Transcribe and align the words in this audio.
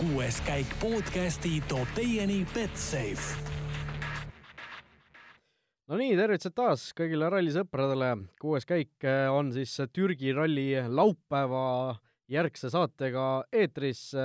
kuues 0.00 0.38
käik 0.46 0.70
podcasti 0.80 1.58
toob 1.68 1.90
teieni 1.92 2.38
Betsafe. 2.54 3.36
no 5.88 5.98
nii, 6.00 6.14
tervitused 6.16 6.54
taas 6.56 6.86
kõigile 6.96 7.28
rallisõpradele. 7.28 8.14
kuues 8.40 8.64
käik 8.64 9.04
on 9.28 9.52
siis 9.52 9.76
Türgi 9.92 10.32
ralli 10.32 10.72
laupäeva 10.88 11.98
järgse 12.32 12.70
saatega 12.72 13.44
eetris. 13.52 14.16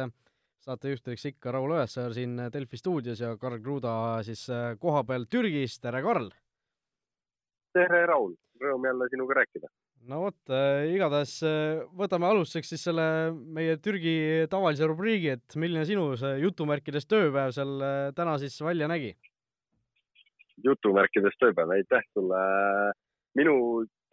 saatejuhtideks 0.66 1.26
ikka 1.26 1.52
Raul 1.52 1.76
Õessar 1.76 2.14
siin 2.14 2.40
Delfi 2.54 2.78
stuudios 2.78 3.20
ja 3.20 3.36
Karl 3.38 3.60
Kruda 3.60 4.24
siis 4.24 4.48
kohapeal 4.80 5.28
Türgis. 5.30 5.80
tere, 5.80 6.02
Karl! 6.02 6.30
tere, 7.74 8.06
Raul! 8.06 8.34
Rõõm 8.62 8.88
jälle 8.88 9.10
sinuga 9.12 9.44
rääkida 9.44 9.68
no 10.10 10.22
vot 10.26 10.54
äh,, 10.54 10.86
igatahes 10.94 11.38
äh, 11.46 11.82
võtame 11.98 12.28
alustuseks 12.30 12.74
siis 12.74 12.86
selle 12.88 13.06
meie 13.34 13.78
Türgi 13.82 14.16
tavalise 14.52 14.88
rubriigi, 14.90 15.34
et 15.38 15.58
milline 15.60 15.86
sinu 15.88 16.12
see 16.20 16.38
jutumärkides 16.44 17.08
tööpäev 17.10 17.54
seal 17.56 17.74
äh, 17.82 18.12
täna 18.18 18.38
siis 18.42 18.58
välja 18.62 18.90
nägi? 18.92 19.16
jutumärkides 20.66 21.36
tööpäev, 21.42 21.74
aitäh 21.76 22.04
sulle. 22.14 22.42
minu 23.36 23.56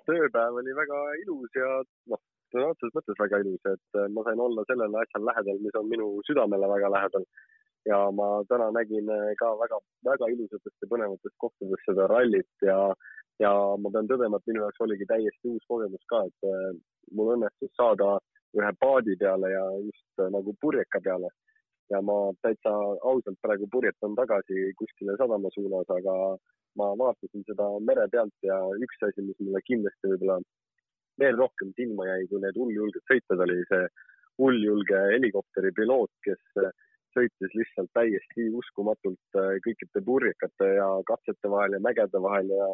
tööpäev 0.08 0.58
oli 0.58 0.74
väga 0.74 1.00
ilus 1.22 1.54
ja 1.56 1.68
noh, 2.10 2.20
sõna 2.52 2.70
otseses 2.72 2.94
mõttes 2.96 3.20
väga 3.20 3.40
ilus, 3.44 3.60
et 3.70 3.98
äh, 3.98 4.08
ma 4.12 4.24
sain 4.26 4.40
olla 4.42 4.64
sellel 4.68 5.00
asjal 5.02 5.26
lähedal, 5.28 5.60
mis 5.64 5.78
on 5.78 5.90
minu 5.90 6.14
südamele 6.28 6.70
väga 6.76 6.92
lähedal. 6.96 7.26
ja 7.82 7.98
ma 8.14 8.26
täna 8.46 8.68
nägin 8.70 9.08
äh, 9.10 9.32
ka 9.38 9.48
väga, 9.58 9.78
väga 10.06 10.28
ilusatest 10.34 10.84
ja 10.84 10.90
põnevatest 10.90 11.34
kohtadest 11.42 11.88
seda 11.88 12.06
rallit 12.10 12.66
ja 12.66 12.76
ja 13.40 13.52
ma 13.78 13.92
pean 13.94 14.08
tõdema, 14.10 14.38
et 14.38 14.50
minu 14.50 14.64
jaoks 14.64 14.84
oligi 14.84 15.08
täiesti 15.08 15.52
uus 15.52 15.64
kogemus 15.70 16.04
ka, 16.10 16.24
et 16.28 16.48
äh, 16.48 16.74
mul 17.16 17.34
õnnestus 17.36 17.72
saada 17.78 18.18
ühe 18.58 18.72
paadi 18.80 19.16
peale 19.20 19.52
ja 19.52 19.64
just 19.80 20.20
äh, 20.20 20.30
nagu 20.34 20.54
purjeka 20.60 21.00
peale. 21.04 21.30
ja 21.90 21.98
ma 22.00 22.14
täitsa 22.40 22.70
ausalt 23.10 23.36
praegu 23.44 23.66
purjetan 23.72 24.14
tagasi 24.16 24.70
kuskile 24.78 25.16
sadama 25.18 25.50
suunas, 25.52 25.88
aga 25.92 26.14
ma 26.80 26.86
vaatasin 27.00 27.42
seda 27.48 27.66
mere 27.88 28.06
pealt 28.12 28.46
ja 28.48 28.56
üks 28.86 29.02
asi, 29.08 29.24
mis 29.26 29.40
mulle 29.40 29.60
kindlasti 29.66 30.12
võib-olla 30.12 30.38
veel 31.20 31.36
rohkem 31.36 31.74
silma 31.76 32.06
jäi, 32.08 32.22
kui 32.30 32.40
need 32.40 32.56
hulljulged 32.56 33.04
sõitjad, 33.10 33.44
oli 33.44 33.58
see 33.72 33.82
hulljulge 34.40 35.02
helikopteri 35.10 35.74
piloot, 35.76 36.12
kes 36.24 36.64
äh, 36.64 36.72
sõitis 37.12 37.58
lihtsalt 37.60 37.92
täiesti 37.98 38.48
uskumatult 38.56 39.36
kõikide 39.66 40.00
purjekate 40.06 40.68
ja 40.78 40.88
katsete 41.10 41.50
vahel 41.52 41.76
ja 41.76 41.82
mägede 41.84 42.22
vahel 42.24 42.48
ja 42.48 42.70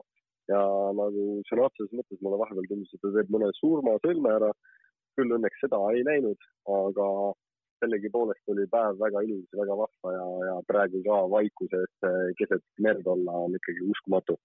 ja 0.49 0.61
nagu 0.97 1.27
sõna 1.49 1.69
otseses 1.69 1.95
mõttes 1.97 2.23
mulle 2.25 2.41
vahepeal 2.41 2.69
tundus, 2.71 2.95
et 2.95 3.03
ta 3.05 3.13
teeb 3.17 3.33
mõne 3.35 3.51
surma 3.61 3.99
sõlme 4.05 4.35
ära. 4.41 4.53
küll 5.19 5.35
õnneks 5.35 5.59
seda 5.59 5.79
ei 5.91 6.05
näinud, 6.07 6.45
aga 6.71 7.07
sellegipoolest 7.83 8.53
oli 8.53 8.67
päev 8.71 9.01
väga 9.01 9.23
ilus, 9.27 9.49
väga 9.61 9.75
vahva 9.81 10.13
ja, 10.15 10.27
ja 10.47 10.55
praegu 10.69 11.01
ka 11.03 11.17
vaikuses 11.33 12.07
keset 12.39 12.63
merd 12.87 13.07
olla 13.07 13.35
on 13.47 13.57
ikkagi 13.59 13.83
uskumatu 13.91 14.39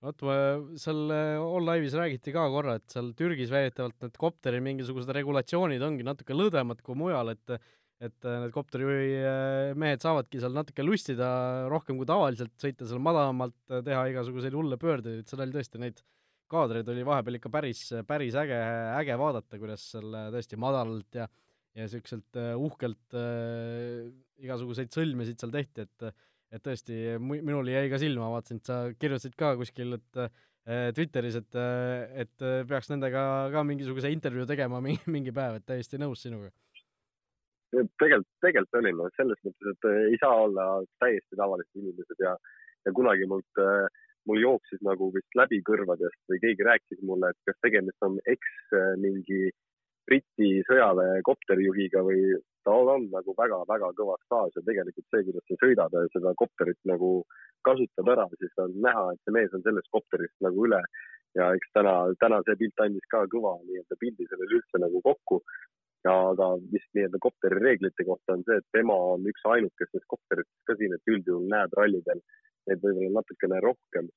vot 0.00 0.24
seal 0.80 1.12
All 1.12 1.66
Live'is 1.68 1.96
räägiti 2.00 2.32
ka 2.32 2.46
korra, 2.48 2.78
et 2.80 2.88
seal 2.88 3.12
Türgis 3.16 3.52
väidetavalt 3.52 3.98
need 4.00 4.16
kopteri 4.20 4.62
mingisugused 4.64 5.12
regulatsioonid 5.12 5.84
ongi 5.84 6.06
natuke 6.06 6.36
lõdvemad 6.36 6.80
kui 6.86 6.96
mujal, 6.96 7.34
et 7.34 7.60
et 8.00 8.24
äh, 8.24 8.38
need 8.40 8.54
kopterijuhi 8.54 9.10
äh, 9.18 9.72
mehed 9.78 10.00
saavadki 10.00 10.40
seal 10.40 10.54
natuke 10.56 10.84
lustida 10.84 11.28
rohkem 11.68 11.98
kui 12.00 12.08
tavaliselt, 12.08 12.54
sõita 12.60 12.88
seal 12.88 13.02
madalamalt, 13.04 13.58
äh, 13.68 13.82
teha 13.84 14.06
igasuguseid 14.14 14.56
hulle 14.56 14.78
pöördeid, 14.80 15.26
seal 15.28 15.44
oli 15.44 15.56
tõesti 15.56 15.82
neid 15.82 16.00
kaadreid 16.50 16.88
oli 16.90 17.04
vahepeal 17.06 17.36
ikka 17.38 17.52
päris, 17.52 17.84
päris 18.08 18.34
äge, 18.40 18.56
äge 18.96 19.18
vaadata, 19.20 19.60
kuidas 19.60 19.84
seal 19.92 20.16
tõesti 20.34 20.58
madalalt 20.60 21.20
ja 21.20 21.28
ja 21.70 21.84
niisuguselt 21.84 22.34
uhkelt 22.58 23.14
äh, 23.14 24.08
igasuguseid 24.42 24.90
sõlmesid 24.90 25.38
seal 25.38 25.52
tehti, 25.54 25.86
et 25.86 26.10
et 26.50 26.64
tõesti, 26.66 26.96
minul 27.22 27.68
jäi 27.70 27.84
ka 27.92 27.98
silma, 28.02 28.26
vaatasin, 28.32 28.58
et 28.58 28.66
sa 28.66 28.78
kirjutasid 28.98 29.36
ka 29.38 29.52
kuskil, 29.60 29.92
et 30.00 30.18
äh, 30.18 30.88
Twitteris, 30.96 31.36
et, 31.38 31.58
et 32.24 32.42
peaks 32.66 32.90
nendega 32.90 33.22
ka 33.54 33.62
mingisuguse 33.68 34.10
intervjuu 34.10 34.48
tegema 34.50 34.80
mingi, 34.82 35.04
mingi 35.14 35.36
päev, 35.36 35.60
et 35.60 35.68
täiesti 35.68 36.00
nõus 36.00 36.24
sinuga 36.26 36.50
tegelikult, 37.70 38.28
tegelikult 38.44 38.78
oli 38.80 38.92
noh, 38.98 39.10
selles 39.16 39.40
mõttes, 39.46 39.74
et 39.74 39.88
ei 40.12 40.20
saa 40.22 40.36
olla 40.44 40.66
täiesti 41.02 41.38
tavalised 41.38 41.82
inimesed 41.82 42.24
ja, 42.24 42.36
ja 42.86 42.92
kunagi 42.96 43.28
mult, 43.30 43.62
mul 44.28 44.42
jooksis 44.42 44.82
nagu 44.86 45.10
vist 45.14 45.38
läbi 45.38 45.62
kõrvadest 45.66 46.20
või 46.32 46.42
keegi 46.44 46.66
rääkis 46.66 47.02
mulle, 47.06 47.30
et 47.30 47.50
kas 47.50 47.58
tegemist 47.66 48.06
on 48.06 48.18
eks 48.34 48.78
mingi 49.02 49.50
Briti 50.10 50.48
sõjaväe 50.66 51.20
kopterijuhiga 51.22 52.00
või 52.02 52.22
tal 52.66 52.88
on 52.90 53.06
nagu 53.12 53.34
väga-väga 53.38 53.90
kõva 53.98 54.16
staaž 54.24 54.56
ja 54.58 54.62
tegelikult 54.66 55.06
see, 55.06 55.22
kuidas 55.28 55.46
ta 55.46 55.58
sõidab 55.60 55.94
ja 55.94 56.02
seda 56.14 56.32
kopterit 56.40 56.80
nagu 56.90 57.10
kasutab 57.66 58.10
ära, 58.14 58.26
siis 58.40 58.62
on 58.64 58.74
näha, 58.86 59.04
et 59.12 59.22
see 59.24 59.36
mees 59.36 59.54
on 59.56 59.62
sellest 59.66 59.90
kopterist 59.94 60.34
nagu 60.46 60.66
üle. 60.66 60.80
Ja 61.38 61.52
eks 61.54 61.70
täna, 61.76 61.94
täna 62.18 62.40
see 62.46 62.58
pilt 62.58 62.82
andis 62.82 63.06
ka 63.12 63.22
kõva 63.30 63.54
nii-öelda 63.62 63.98
pildi 64.00 64.26
sellele 64.26 64.58
üldse 64.58 64.80
nagu 64.82 65.02
kokku 65.04 65.38
ja 66.04 66.14
aga 66.32 66.48
vist 66.72 66.88
nii-öelda 66.96 67.20
kopteri 67.20 67.60
reeglite 67.60 68.06
kohta 68.08 68.36
on 68.36 68.44
see, 68.46 68.58
et 68.60 68.68
tema 68.76 68.96
on 69.14 69.26
üks 69.32 69.44
ainukestest 69.54 70.06
kopteritest 70.12 70.68
ka 70.68 70.76
siin, 70.80 70.96
et 70.96 71.14
üldjuhul 71.14 71.48
näed 71.52 71.76
rallidel 71.76 72.22
neid 72.68 72.82
võib-olla 72.84 73.20
natukene 73.20 73.60
rohkem, 73.64 74.08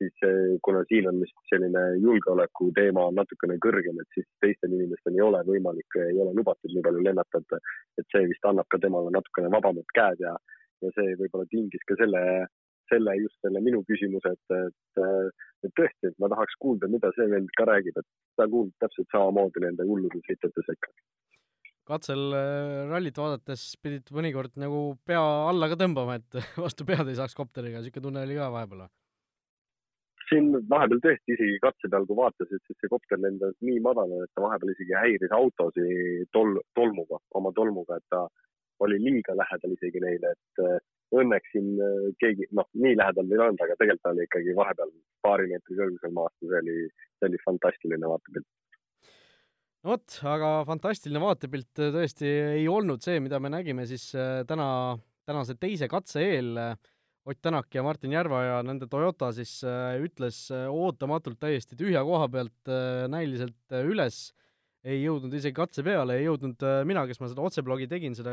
siis 0.00 0.24
kuna 0.66 0.82
siin 0.88 1.08
on 1.10 1.20
vist 1.22 1.42
selline 1.52 1.82
julgeoleku 2.04 2.70
teema 2.76 3.06
natukene 3.16 3.58
kõrgem, 3.64 4.00
et 4.02 4.16
siis 4.16 4.28
teistel 4.44 4.76
inimestel 4.76 5.16
ei 5.18 5.26
ole 5.26 5.42
võimalik, 5.48 6.00
ei 6.04 6.16
ole 6.24 6.32
lubatud 6.36 6.72
nii 6.74 6.84
palju 6.86 7.04
lennata, 7.08 7.42
et, 7.42 7.70
et 8.00 8.14
see 8.14 8.30
vist 8.32 8.48
annab 8.50 8.68
ka 8.72 8.80
temale 8.84 9.12
natukene 9.16 9.52
vabamad 9.56 9.94
käed 9.96 10.24
ja, 10.24 10.34
ja 10.84 10.92
see 10.96 11.16
võib-olla 11.20 11.48
tingis 11.52 11.84
ka 11.88 11.96
selle, 12.00 12.24
selle 12.92 13.16
just 13.20 13.36
selle 13.44 13.64
minu 13.64 13.80
küsimuse, 13.88 14.34
et, 14.36 14.56
et, 14.58 15.04
et 15.68 15.76
tõesti, 15.80 16.12
et 16.12 16.20
ma 16.20 16.32
tahaks 16.32 16.56
kuulda, 16.64 16.88
mida 16.92 17.12
see 17.16 17.28
vend 17.32 17.52
ka 17.60 17.68
räägib, 17.72 18.00
et 18.00 18.08
ta 18.40 18.48
kuulub 18.48 18.76
täpselt 18.84 19.08
samamoodi 19.12 19.64
nende 19.64 19.88
hullude 19.88 20.24
sõitjate 20.28 20.68
sekka 20.68 20.92
katsel 21.90 22.30
äh, 22.36 22.86
rallit 22.90 23.18
vaadates 23.18 23.66
pidid 23.82 24.08
mõnikord 24.14 24.56
nagu 24.60 24.94
pea 25.06 25.20
alla 25.50 25.70
ka 25.70 25.78
tõmbama, 25.80 26.20
et 26.20 26.40
vastu 26.64 26.86
pead 26.88 27.08
ei 27.08 27.18
saaks 27.18 27.36
kopteriga, 27.38 27.82
niisugune 27.82 28.08
tunne 28.08 28.24
oli 28.26 28.38
ka 28.38 28.50
vahepeal 28.54 28.88
siin 30.30 30.52
vahepeal 30.70 31.00
tõesti 31.04 31.34
isegi 31.34 31.58
katse 31.64 31.90
peal, 31.90 32.06
kui 32.06 32.18
vaatasid, 32.18 32.62
siis 32.66 32.78
see 32.78 32.90
kopter 32.92 33.18
lendas 33.18 33.56
nii 33.66 33.80
madalale, 33.82 34.28
et 34.28 34.32
ta 34.36 34.44
vahepeal 34.44 34.72
isegi 34.74 34.94
häiris 34.94 35.34
autosid 35.34 36.30
tol-, 36.36 36.60
tolmuga, 36.78 37.18
oma 37.40 37.50
tolmuga, 37.56 37.98
et 37.98 38.06
ta 38.14 38.22
oli 38.84 39.00
liiga 39.02 39.34
lähedal 39.36 39.74
isegi 39.76 40.02
neile, 40.04 40.32
et 40.36 40.62
äh, 40.64 40.78
õnneks 41.20 41.52
siin 41.54 41.72
äh, 41.82 42.06
keegi, 42.22 42.46
noh, 42.56 42.68
nii 42.84 42.94
lähedal 43.00 43.34
ei 43.34 43.42
olnud, 43.42 43.64
aga 43.64 43.76
tegelikult 43.80 44.06
ta 44.06 44.14
oli 44.14 44.26
ikkagi 44.28 44.56
vahepeal 44.60 44.94
paari 45.26 45.50
meetri 45.50 45.78
kõrgusel 45.80 46.14
maast 46.16 46.36
ja 46.44 46.52
see 46.52 46.62
oli, 46.62 46.76
see 47.18 47.30
oli 47.30 47.42
fantastiline 47.46 48.12
vaatepilt 48.14 48.48
no 49.84 49.94
vot, 49.94 50.16
aga 50.28 50.52
fantastiline 50.68 51.22
vaatepilt 51.22 51.80
äh, 51.80 51.92
tõesti 51.94 52.30
ei 52.60 52.66
olnud 52.70 53.02
see, 53.04 53.20
mida 53.24 53.40
me 53.42 53.52
nägime 53.52 53.86
siis 53.88 54.10
äh, 54.16 54.40
täna, 54.48 54.96
tänase 55.28 55.56
teise 55.60 55.90
katse 55.90 56.24
eel. 56.24 56.56
Ott 57.28 57.36
Tänak 57.44 57.68
ja 57.76 57.82
Martin 57.84 58.14
Järveoja, 58.14 58.62
nende 58.64 58.86
Toyota 58.90 59.28
siis 59.36 59.58
äh, 59.68 59.98
ütles 60.00 60.46
ootamatult 60.50 61.36
täiesti 61.38 61.76
tühja 61.78 62.00
koha 62.02 62.30
pealt 62.32 62.70
näiliselt 63.12 63.76
üles, 63.76 64.30
ei 64.82 65.02
jõudnud 65.02 65.36
isegi 65.36 65.54
katse 65.54 65.84
peale, 65.84 66.16
ei 66.16 66.24
jõudnud 66.24 66.64
mina, 66.88 67.04
kes 67.06 67.20
ma 67.20 67.28
seda 67.28 67.44
otseblogi 67.44 67.90
tegin, 67.92 68.16
seda 68.16 68.32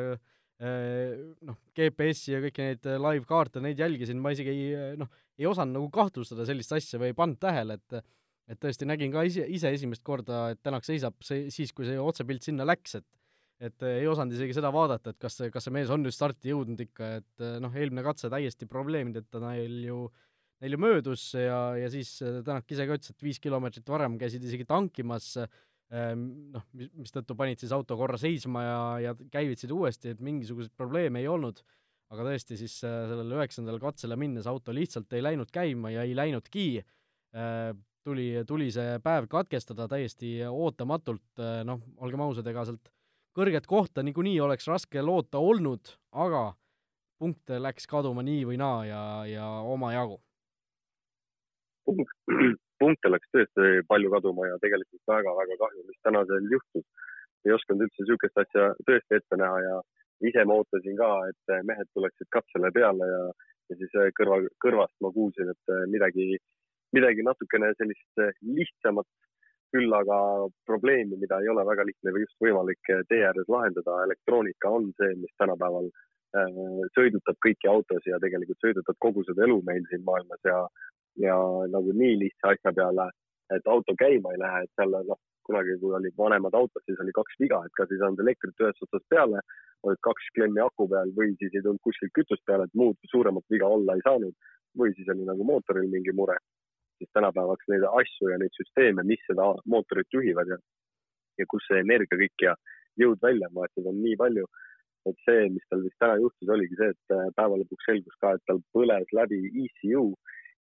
noh, 0.63 1.59
GPS-i 1.75 2.31
ja 2.31 2.39
kõiki 2.41 2.63
neid 2.63 2.87
live-kaarte, 3.03 3.61
neid 3.61 3.83
jälgisin, 3.83 4.23
ma 4.23 4.31
isegi 4.33 4.55
ei 4.55 4.95
noh, 4.97 5.11
ei 5.37 5.51
osanud 5.51 5.75
nagu 5.75 5.91
kahtlustada 5.93 6.47
sellist 6.47 6.71
asja 6.79 6.97
või 7.03 7.11
ei 7.11 7.19
pannud 7.19 7.43
tähele, 7.43 7.77
et 7.77 7.99
et 8.47 8.59
tõesti 8.63 8.87
nägin 8.87 9.11
ka 9.13 9.23
ise, 9.27 9.45
ise 9.47 9.71
esimest 9.75 10.03
korda, 10.07 10.47
et 10.53 10.61
Tänak 10.63 10.87
seisab 10.87 11.17
see, 11.25 11.47
siis, 11.53 11.73
kui 11.75 11.87
see 11.87 11.99
otsepilt 11.99 12.45
sinna 12.47 12.67
läks, 12.67 12.99
et 13.01 13.07
et 13.57 13.83
ei 13.89 14.05
osanud 14.05 14.35
isegi 14.35 14.53
seda 14.53 14.69
vaadata, 14.69 15.09
et 15.13 15.17
kas 15.17 15.39
see, 15.39 15.49
kas 15.49 15.65
see 15.65 15.73
mees 15.73 15.89
on 15.89 16.03
nüüd 16.05 16.13
starti 16.13 16.51
jõudnud 16.51 16.81
ikka, 16.83 17.07
et 17.21 17.45
noh, 17.63 17.73
eelmine 17.73 18.03
katse 18.05 18.29
täiesti 18.29 18.67
probleemideta 18.69 19.41
neil 19.41 19.79
ju, 19.87 20.01
neil 20.61 20.75
ju 20.75 20.79
möödus 20.83 21.23
ja, 21.33 21.61
ja 21.73 21.87
siis 21.89 22.19
Tänak 22.21 22.69
ise 22.69 22.85
ka 22.85 22.99
ütles, 22.99 23.15
et 23.15 23.25
viis 23.25 23.41
kilomeetrit 23.41 23.89
varem 23.89 24.19
käisid 24.21 24.45
isegi 24.45 24.67
tankimas, 24.69 25.31
noh, 25.89 26.67
mis, 26.77 26.91
mistõttu 27.01 27.33
panid 27.39 27.63
siis 27.63 27.73
auto 27.73 27.97
korra 27.97 28.19
seisma 28.21 28.61
ja, 28.67 28.77
ja 29.07 29.15
käivitasid 29.33 29.73
uuesti, 29.73 30.13
et 30.13 30.21
mingisuguseid 30.21 30.77
probleeme 30.77 31.25
ei 31.25 31.31
olnud. 31.31 31.63
aga 32.13 32.23
tõesti, 32.29 32.55
siis 32.55 32.77
sellele 32.79 33.35
üheksandale 33.35 33.81
katsele 33.83 34.15
minnes 34.15 34.45
auto 34.47 34.71
lihtsalt 34.71 35.11
ei 35.17 35.25
läinud 35.25 35.49
käima 35.51 35.89
ja 35.91 36.05
ei 36.07 36.13
läinudki 36.15 36.69
tuli, 38.07 38.27
tuli 38.47 38.69
see 38.71 38.99
päev 39.03 39.27
katkestada 39.31 39.87
täiesti 39.91 40.37
ootamatult, 40.47 41.41
noh, 41.67 41.81
olgem 41.99 42.23
ausad, 42.23 42.47
ega 42.47 42.63
sealt 42.67 42.91
kõrget 43.37 43.67
kohta 43.69 44.03
niikuinii 44.05 44.39
oleks 44.41 44.67
raske 44.71 45.03
loota 45.03 45.41
olnud, 45.43 45.91
aga 46.25 46.45
punkte 47.19 47.59
läks 47.61 47.89
kaduma 47.89 48.23
nii 48.25 48.45
või 48.49 48.57
naa 48.61 48.79
ja, 48.87 49.01
ja 49.29 49.49
omajagu. 49.73 50.17
punkte 52.81 53.11
läks 53.11 53.29
tõesti 53.33 53.83
palju 53.89 54.09
kaduma 54.13 54.47
ja 54.49 54.57
tegelikult 54.63 55.13
väga-väga 55.13 55.59
kahju, 55.61 55.85
mis 55.87 56.01
täna 56.03 56.23
seal 56.29 56.49
juhtus. 56.55 56.87
ei 57.45 57.53
osanud 57.55 57.85
üldse 57.85 58.03
niisugust 58.03 58.41
asja 58.41 58.71
tõesti 58.87 59.19
ette 59.19 59.37
näha 59.39 59.59
ja, 59.63 59.75
ise 60.29 60.43
ma 60.45 60.57
ootasin 60.59 60.97
ka, 60.97 61.11
et 61.29 61.53
mehed 61.63 61.87
tuleksid 61.93 62.27
katsele 62.33 62.71
peale 62.75 63.07
ja, 63.11 63.23
ja 63.69 63.77
siis 63.79 63.93
kõrva, 64.19 64.41
kõrvast 64.63 64.95
ma 65.05 65.13
kuulsin, 65.13 65.53
et 65.53 65.73
midagi, 65.93 66.39
midagi 66.95 67.23
natukene 67.25 67.73
sellist 67.77 68.21
lihtsamat, 68.41 69.07
küll 69.75 69.91
aga 69.91 70.17
probleemi, 70.65 71.17
mida 71.19 71.41
ei 71.43 71.49
ole 71.51 71.65
väga 71.67 71.83
lihtne 71.87 72.13
või 72.15 72.23
just 72.23 72.37
võimalik 72.43 72.91
tee 73.09 73.23
ääres 73.27 73.49
lahendada. 73.51 74.03
elektroonika 74.05 74.69
on 74.71 74.91
see, 74.99 75.15
mis 75.19 75.33
tänapäeval 75.41 75.89
sõidutab 76.95 77.37
kõiki 77.45 77.69
autosid 77.71 78.11
ja 78.11 78.19
tegelikult 78.19 78.59
sõidutab 78.63 78.97
kogu 78.99 79.23
seda 79.27 79.45
elu 79.45 79.61
meil 79.65 79.83
siin 79.89 80.03
maailmas 80.07 80.39
ja, 80.43 80.59
ja 81.23 81.37
nagu 81.71 81.93
nii 81.93 82.17
lihtsa 82.23 82.53
asja 82.53 82.73
peale, 82.75 83.09
et 83.55 83.67
auto 83.67 83.95
käima 83.99 84.33
ei 84.33 84.41
lähe, 84.41 84.63
et 84.63 84.71
seal 84.75 84.91
noh, 84.91 85.19
kunagi, 85.47 85.77
kui 85.79 85.95
olid 85.95 86.15
vanemad 86.19 86.55
autod, 86.59 86.83
siis 86.85 86.99
oli 86.99 87.15
kaks 87.15 87.39
viga, 87.39 87.61
et 87.63 87.73
kas 87.79 87.91
ei 87.91 88.01
saanud 88.01 88.19
elektrit 88.19 88.63
ühest 88.63 88.83
otsast 88.83 89.07
peale, 89.13 89.41
olid 89.87 90.01
kaks 90.03 90.29
klemmi 90.35 90.61
aku 90.63 90.89
peal 90.91 91.13
või 91.15 91.33
siis 91.39 91.55
ei 91.55 91.63
tulnud 91.63 91.83
kuskilt 91.85 92.13
kütust 92.17 92.43
peale, 92.49 92.67
et 92.67 92.79
muud 92.81 92.97
suuremat 93.11 93.45
viga 93.53 93.69
olla 93.77 93.95
ei 93.95 94.05
saanud. 94.07 94.35
või 94.77 94.91
siis 94.93 95.07
oli 95.09 95.23
nagu 95.25 95.43
mootoril 95.47 95.87
mingi 95.89 96.13
mure. 96.13 96.35
Siis 96.97 97.11
tänapäevaks 97.13 97.69
neid 97.71 97.85
asju 97.89 98.31
ja 98.31 98.39
neid 98.41 98.53
süsteeme, 98.57 99.05
mis 99.07 99.21
seda 99.29 99.51
mootorit 99.65 100.09
juhivad 100.13 100.49
ja, 100.53 100.57
ja 101.39 101.45
kus 101.51 101.65
see 101.69 101.83
energia 101.83 102.19
kõik 102.19 102.45
ja 102.47 102.55
jõud 103.01 103.21
välja 103.21 103.49
on, 103.51 103.65
et 103.65 103.77
neid 103.77 103.91
on 103.91 104.01
nii 104.05 104.17
palju. 104.23 104.47
et 105.07 105.19
see, 105.23 105.43
mis 105.53 105.63
tal 105.71 105.79
vist 105.85 105.95
täna 106.03 106.17
juhtus, 106.19 106.49
oligi 106.51 106.75
see, 106.75 106.89
et 106.91 107.13
äh, 107.15 107.27
päeva 107.37 107.55
lõpuks 107.61 107.85
selgus 107.87 108.15
ka, 108.19 108.33
et 108.35 108.41
tal 108.49 108.57
põles 108.75 109.13
läbi 109.15 109.37
ECU. 109.63 110.01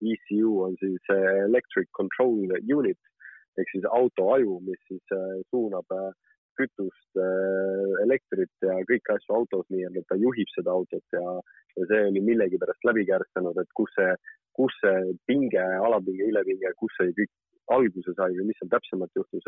ECU 0.05 0.51
on 0.67 0.75
siis 0.83 1.09
äh, 1.15 1.47
Electric 1.47 1.89
Control 1.97 2.53
Unit 2.77 3.01
ehk 3.57 3.71
siis 3.73 3.87
auto 3.89 4.27
aju, 4.35 4.59
mis 4.67 4.83
siis 4.91 5.17
äh, 5.17 5.41
suunab 5.49 5.89
kütust, 6.59 7.19
elektrit 8.05 8.63
ja 8.63 8.77
kõiki 8.87 9.11
asju 9.11 9.35
autos 9.35 9.65
nii-öelda, 9.75 10.05
et 10.05 10.07
ta 10.13 10.19
juhib 10.21 10.53
seda 10.53 10.71
autot 10.71 11.17
ja, 11.17 11.33
ja 11.81 11.87
see 11.91 12.05
oli 12.13 12.23
millegipärast 12.29 12.87
läbi 12.87 13.03
kärstanud, 13.09 13.59
et 13.59 13.73
kus 13.75 13.91
see, 13.97 14.13
kus 14.59 14.77
see 14.83 15.15
pinge, 15.29 15.65
alapinge, 15.87 16.31
ülepinge, 16.31 16.73
kus 16.81 16.95
see 16.99 17.15
kõik 17.19 17.33
alguse 17.75 18.15
sai 18.17 18.33
või 18.37 18.51
mis 18.51 18.59
seal 18.61 18.71
täpsemalt 18.73 19.19
juhtus, 19.19 19.47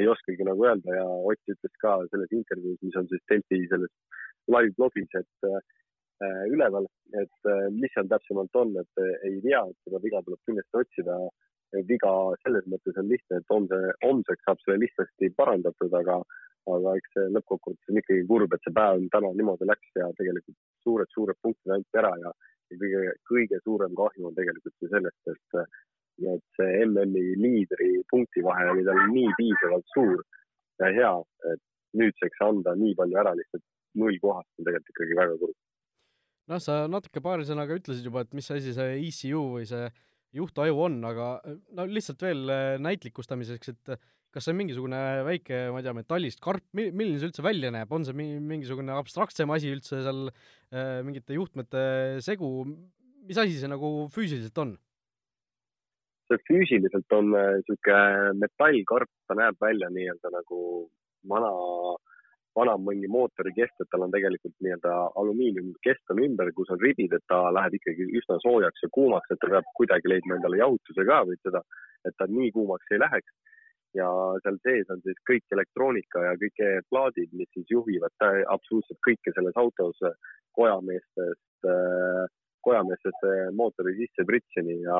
ei 0.00 0.08
oskagi 0.10 0.46
nagu 0.48 0.64
öelda. 0.66 0.96
Ja 0.98 1.06
Ott 1.30 1.54
ütles 1.54 1.80
ka 1.82 1.96
selles 2.10 2.32
intervjuus, 2.32 2.80
mis 2.82 2.98
on 3.00 3.08
siis 3.10 3.24
Delfi 3.30 3.60
selles 3.70 3.92
live 4.50 4.74
blogis, 4.78 5.10
et 5.20 5.48
äh, 5.48 6.44
üleval, 6.52 6.86
et 7.20 7.50
äh, 7.50 7.66
mis 7.72 7.92
seal 7.94 8.08
täpsemalt 8.10 8.60
on, 8.60 8.74
et 8.80 9.02
äh, 9.02 9.12
ei 9.28 9.40
tea, 9.44 9.62
et 9.70 9.78
seda 9.86 10.00
viga 10.04 10.22
tuleb 10.24 10.40
kindlasti 10.48 10.82
otsida. 10.82 11.18
Viga 11.88 12.10
selles 12.44 12.66
mõttes 12.70 12.94
on 13.00 13.08
lihtne, 13.10 13.40
et 13.40 13.48
homse, 13.50 13.78
homseks 14.04 14.44
saab 14.46 14.60
selle 14.62 14.76
lihtsasti 14.84 15.32
parandatud, 15.34 15.94
aga, 15.98 16.20
aga 16.70 16.92
eks 17.00 17.16
see 17.16 17.32
lõppkokkuvõttes 17.34 17.90
on 17.90 17.98
ikkagi 17.98 18.26
kurb, 18.28 18.54
et 18.54 18.62
see 18.62 18.76
päev 18.76 19.02
täna 19.10 19.32
niimoodi 19.34 19.66
läks 19.66 19.98
ja 19.98 20.06
tegelikult 20.20 20.54
suured-suured 20.86 21.40
punktid 21.42 21.74
anti 21.74 21.98
ära 21.98 22.12
ja, 22.20 22.30
ja 22.74 22.80
kõige, 22.82 23.16
kõige 23.30 23.60
suurem 23.64 23.94
kahju 23.98 24.28
on 24.28 24.36
tegelikult 24.36 24.74
ju 24.82 24.90
sellest, 24.92 25.32
et, 25.32 25.60
et 26.34 26.44
see 26.58 26.86
MM-i 26.86 27.34
liidri 27.40 27.90
punktivahe 28.10 28.70
oli 28.72 28.86
tal 28.86 29.00
nii 29.12 29.30
piisavalt 29.38 29.94
suur 29.94 30.24
ja 30.82 30.90
hea, 30.98 31.12
et 31.52 31.62
nüüdseks 31.98 32.42
anda 32.44 32.74
nii 32.78 32.96
palju 32.98 33.20
ära 33.22 33.34
lihtsalt 33.38 33.64
null 34.00 34.18
kohast 34.22 34.50
on 34.58 34.66
tegelikult 34.66 34.94
ikkagi 34.94 35.18
väga 35.20 35.38
kurb. 35.42 35.56
noh, 36.50 36.60
sa 36.60 36.84
natuke 36.90 37.22
paari 37.24 37.46
sõnaga 37.48 37.78
ütlesid 37.78 38.10
juba, 38.10 38.24
et 38.24 38.34
mis 38.36 38.50
asi 38.50 38.74
see 38.76 38.98
ECU 39.06 39.44
või 39.54 39.68
see 39.70 39.86
juhtaju 40.34 40.82
on, 40.86 40.98
aga 41.08 41.28
no 41.76 41.86
lihtsalt 41.88 42.22
veel 42.24 42.52
äh, 42.52 42.76
näitlikustamiseks, 42.82 43.72
et 43.74 43.94
äh, 43.94 44.00
kas 44.34 44.46
see 44.46 44.54
on 44.54 44.58
mingisugune 44.58 45.00
väike, 45.26 45.60
ma 45.70 45.80
ei 45.80 45.86
tea, 45.86 45.94
metallist 45.96 46.42
karp, 46.42 46.64
milline 46.74 47.20
see 47.20 47.30
üldse 47.30 47.44
välja 47.46 47.70
näeb, 47.74 47.92
on 47.94 48.06
see 48.06 48.16
mingisugune 48.18 48.94
abstraktsem 48.96 49.52
asi 49.54 49.70
üldse 49.74 50.02
seal 50.02 50.26
äh, 50.30 51.02
mingite 51.06 51.38
juhtmete 51.38 51.84
segu, 52.24 52.50
mis 53.28 53.38
asi 53.40 53.60
see 53.60 53.70
nagu 53.70 54.08
füüsiliselt 54.14 54.58
on? 54.64 54.74
see 56.24 56.40
füüsiliselt 56.48 57.12
on 57.12 57.34
niisugune 57.34 58.32
metallkarp, 58.40 59.10
ta 59.28 59.36
näeb 59.38 59.58
välja 59.60 59.90
nii-öelda 59.92 60.32
nagu 60.32 60.58
vana 61.28 61.50
äh, 61.52 62.13
vana 62.56 62.74
mingi 62.78 63.08
mootorikest, 63.10 63.80
et 63.82 63.90
tal 63.90 64.04
on 64.06 64.12
tegelikult 64.14 64.54
nii-öelda 64.62 64.92
alumiiniumkest 65.20 66.12
on 66.14 66.22
ümber, 66.26 66.52
kus 66.56 66.70
on 66.74 66.80
ribid, 66.82 67.14
et 67.16 67.24
ta 67.30 67.40
läheb 67.54 67.78
ikkagi 67.80 68.06
üsna 68.20 68.38
soojaks 68.44 68.84
ja 68.86 68.90
kuumaks, 68.94 69.32
et 69.32 69.40
ta 69.42 69.50
peab 69.54 69.72
kuidagi 69.78 70.12
leidma 70.12 70.38
endale 70.38 70.60
jahutuse 70.62 71.06
ka 71.08 71.24
või 71.30 71.40
seda, 71.42 71.64
et 72.06 72.16
ta 72.18 72.28
nii 72.30 72.52
kuumaks 72.54 72.94
ei 72.94 73.02
läheks. 73.02 73.34
ja 73.94 74.06
seal 74.42 74.56
sees 74.66 74.88
on 74.90 74.98
siis 75.04 75.18
kõik 75.28 75.52
elektroonika 75.54 76.22
ja 76.24 76.32
kõik 76.38 76.56
plaadid, 76.90 77.28
mis 77.38 77.50
siis 77.54 77.68
juhivad 77.70 78.24
absoluutselt 78.50 78.98
kõike 79.06 79.30
selles 79.36 79.54
autos 79.54 80.00
kojameestest, 80.58 81.68
kojameestest 82.66 83.28
mootori 83.54 83.94
sisse 84.00 84.26
pritsini 84.26 84.80
ja 84.82 84.98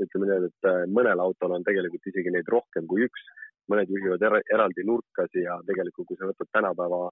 ütleme 0.00 0.30
nii, 0.30 0.48
et 0.48 0.88
mõnel 0.88 1.20
autol 1.20 1.52
on 1.58 1.66
tegelikult 1.68 2.08
isegi 2.08 2.32
neid 2.32 2.48
rohkem 2.48 2.88
kui 2.88 3.04
üks 3.10 3.28
mõned 3.70 3.92
juhivad 3.92 4.24
er 4.26 4.40
eraldi 4.54 4.86
nurkasi 4.88 5.44
ja 5.44 5.58
tegelikult, 5.68 6.08
kui 6.08 6.18
sa 6.18 6.30
võtad 6.30 6.50
tänapäeva 6.56 7.06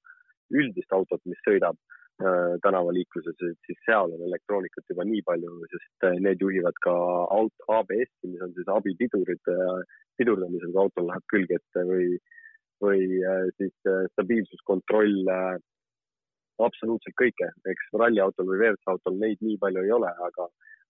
üldist 0.58 0.92
autot, 0.96 1.20
mis 1.28 1.40
sõidab 1.44 1.76
äh, 1.76 2.56
tänavaliikluses, 2.64 3.36
siis 3.66 3.80
seal 3.84 4.14
on 4.16 4.26
elektroonikat 4.28 4.92
juba 4.92 5.06
nii 5.08 5.22
palju, 5.28 5.54
sest 5.72 6.08
äh, 6.08 6.18
need 6.24 6.42
juhivad 6.44 6.76
ka 6.84 6.94
aut-, 7.38 7.66
ABS-i, 7.78 8.32
mis 8.32 8.44
on 8.44 8.54
siis 8.56 8.72
abipidurid 8.74 9.52
äh, 9.54 9.96
pidurdamisel, 10.20 10.72
kui 10.72 10.84
autol 10.84 11.10
läheb 11.10 11.26
külg 11.32 11.56
ette 11.58 11.84
või, 11.88 12.08
või 12.84 13.02
äh, 13.22 13.50
siis 13.60 13.74
äh, 13.90 14.06
stabiilsuskontroll 14.14 15.34
äh,, 15.34 15.58
absoluutselt 16.64 17.14
kõike, 17.20 17.52
eks 17.70 17.92
ralliautol 17.94 18.48
või 18.48 18.58
WRC 18.64 18.90
autol 18.90 19.20
neid 19.20 19.38
nii 19.44 19.60
palju 19.62 19.84
ei 19.84 19.94
ole, 19.94 20.10
aga, 20.26 20.48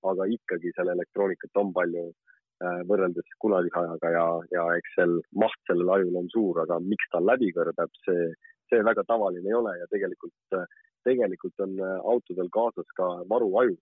aga 0.09 0.29
ikkagi 0.33 0.73
seal 0.77 0.95
elektroonikat 0.95 1.61
on 1.61 1.75
palju. 1.77 2.09
Äh, 2.09 2.38
võrreldes 2.61 3.29
kunagise 3.43 3.79
ajaga 3.79 4.11
ja, 4.11 4.27
ja 4.51 4.65
eks 4.79 4.95
seal 4.97 5.19
maht 5.43 5.61
sellel 5.71 5.93
ajul 5.95 6.17
on 6.23 6.31
suur, 6.33 6.63
aga 6.65 6.81
miks 6.83 7.07
ta 7.13 7.21
läbi 7.23 7.53
kõrbeb, 7.55 7.93
see, 8.07 8.33
see 8.71 8.83
väga 8.87 9.05
tavaline 9.07 9.47
ei 9.47 9.55
ole 9.55 9.77
ja 9.79 9.87
tegelikult, 9.93 10.57
tegelikult 11.07 11.65
on 11.65 11.79
äh, 11.79 11.95
autodel 12.13 12.51
kaasas 12.55 12.91
ka 12.99 13.07
varuaju 13.31 13.77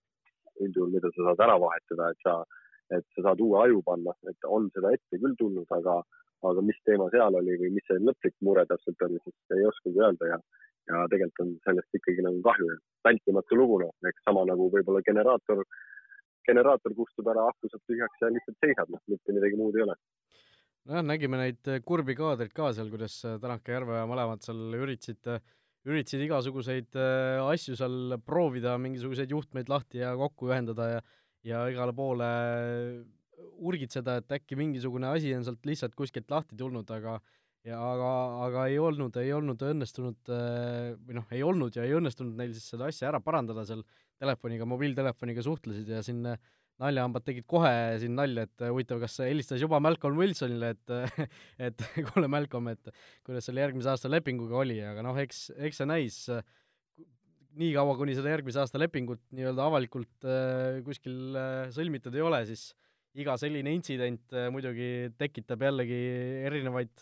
üldjuhul, 0.61 0.93
mida 0.93 1.09
sa 1.13 1.29
saad 1.29 1.43
ära 1.47 1.57
vahetada, 1.61 2.11
et 2.13 2.21
sa, 2.25 2.37
et 2.97 3.05
sa 3.15 3.25
saad 3.29 3.41
uue 3.45 3.59
aju 3.63 3.81
panna, 3.85 4.13
et 4.29 4.47
on 4.57 4.69
seda 4.75 4.93
ette 4.95 5.19
küll 5.21 5.35
tulnud, 5.41 5.67
aga, 5.79 5.99
aga 6.49 6.63
mis 6.69 6.79
teema 6.85 7.09
seal 7.13 7.37
oli 7.41 7.57
või 7.61 7.73
mis 7.77 7.85
see 7.89 7.99
lõplik 8.01 8.37
mure 8.45 8.65
täpselt 8.69 9.05
oli, 9.07 9.21
siis 9.25 9.57
ei 9.57 9.67
oskagi 9.69 10.01
öelda 10.01 10.31
ja, 10.33 10.39
ja 10.91 11.03
tegelikult 11.13 11.45
on 11.45 11.53
sellest 11.65 11.99
ikkagi 11.99 12.25
nagu 12.25 12.41
kahju 12.45 12.77
vältimatu 13.07 13.59
lugu, 13.59 13.81
noh, 13.85 13.93
eks 14.09 14.25
sama 14.25 14.45
nagu 14.49 14.69
võib-olla 14.73 15.03
generaator 15.05 15.65
generaator 16.47 16.95
kustub 16.97 17.27
ära, 17.33 17.49
aku 17.51 17.69
saab 17.71 17.83
tühjaks 17.89 18.23
ja 18.23 18.31
lihtsalt 18.33 18.57
seisab, 18.63 18.89
noh, 18.93 19.03
mitte 19.11 19.35
midagi 19.35 19.59
muud 19.59 19.77
ei 19.77 19.85
ole. 19.85 19.97
nojah, 20.87 21.03
nägime 21.03 21.39
neid 21.41 21.69
äh, 21.71 21.81
kurbi 21.83 22.15
kaadreid 22.15 22.53
ka 22.55 22.71
seal, 22.75 22.89
kuidas 22.93 23.19
äh, 23.27 23.37
Tänak 23.43 23.67
ja 23.67 23.79
Järveoja 23.79 24.07
mõlemad 24.09 24.45
seal 24.45 24.79
üritasid, 24.79 25.21
äh, 25.33 25.43
üritasid 25.87 26.23
igasuguseid 26.25 26.97
asju 27.43 27.77
seal 27.79 28.17
proovida, 28.27 28.73
mingisuguseid 28.81 29.31
juhtmeid 29.31 29.69
lahti 29.71 30.01
ja 30.01 30.15
kokku 30.19 30.49
ühendada 30.51 30.89
ja 30.97 31.05
ja 31.47 31.61
igale 31.71 31.93
poole 31.95 32.27
urgitseda, 33.61 34.17
et 34.19 34.33
äkki 34.39 34.57
mingisugune 34.59 35.07
asi 35.13 35.33
on 35.37 35.45
sealt 35.45 35.65
lihtsalt 35.69 35.95
kuskilt 35.95 36.29
lahti 36.33 36.57
tulnud, 36.59 36.89
aga 36.91 37.17
ja 37.67 37.77
aga, 37.83 38.11
aga 38.47 38.67
ei 38.71 38.77
olnud, 38.79 39.17
ei 39.19 39.33
olnud 39.35 39.63
õnnestunud 39.69 40.29
või 40.31 41.17
noh, 41.17 41.25
ei 41.35 41.41
olnud 41.43 41.75
ja 41.75 41.83
ei 41.83 41.95
õnnestunud 41.97 42.37
neil 42.39 42.53
siis 42.55 42.69
seda 42.73 42.87
asja 42.87 43.09
ära 43.11 43.19
parandada 43.23 43.65
seal 43.67 43.83
telefoniga, 44.21 44.67
mobiiltelefoniga 44.69 45.43
suhtlesid 45.45 45.89
ja 45.91 45.99
siin 46.05 46.23
äh, 46.31 46.39
naljahambad 46.81 47.25
tegid 47.25 47.47
kohe 47.49 47.71
siin 48.01 48.13
nalja, 48.17 48.45
et 48.47 48.63
äh, 48.63 48.71
huvitav, 48.73 49.01
kas 49.01 49.17
helistas 49.25 49.61
juba 49.61 49.79
Malcolm 49.83 50.19
Wilsonile, 50.19 50.73
et 50.75 51.27
et 51.69 51.85
kuule, 52.11 52.29
Malcolm, 52.31 52.71
et 52.73 52.91
kuidas 53.25 53.49
selle 53.49 53.63
järgmise 53.65 53.91
aasta 53.93 54.11
lepinguga 54.11 54.61
oli, 54.61 54.79
aga 54.85 55.05
noh, 55.05 55.17
eks, 55.21 55.47
eks 55.57 55.81
see 55.81 55.89
näis 55.89 56.21
nii 57.57 57.71
kaua, 57.73 57.95
kuni 57.97 58.13
seda 58.17 58.29
järgmise 58.35 58.61
aasta 58.61 58.81
lepingut 58.81 59.23
nii-öelda 59.33 59.65
avalikult 59.65 60.27
äh, 60.29 60.81
kuskil 60.85 61.37
äh, 61.37 61.69
sõlmitud 61.73 62.13
ei 62.17 62.25
ole, 62.25 62.43
siis 62.49 62.69
iga 63.17 63.33
selline 63.41 63.73
intsident 63.73 64.35
äh, 64.35 64.51
muidugi 64.53 65.09
tekitab 65.17 65.65
jällegi 65.65 65.97
erinevaid 66.45 66.93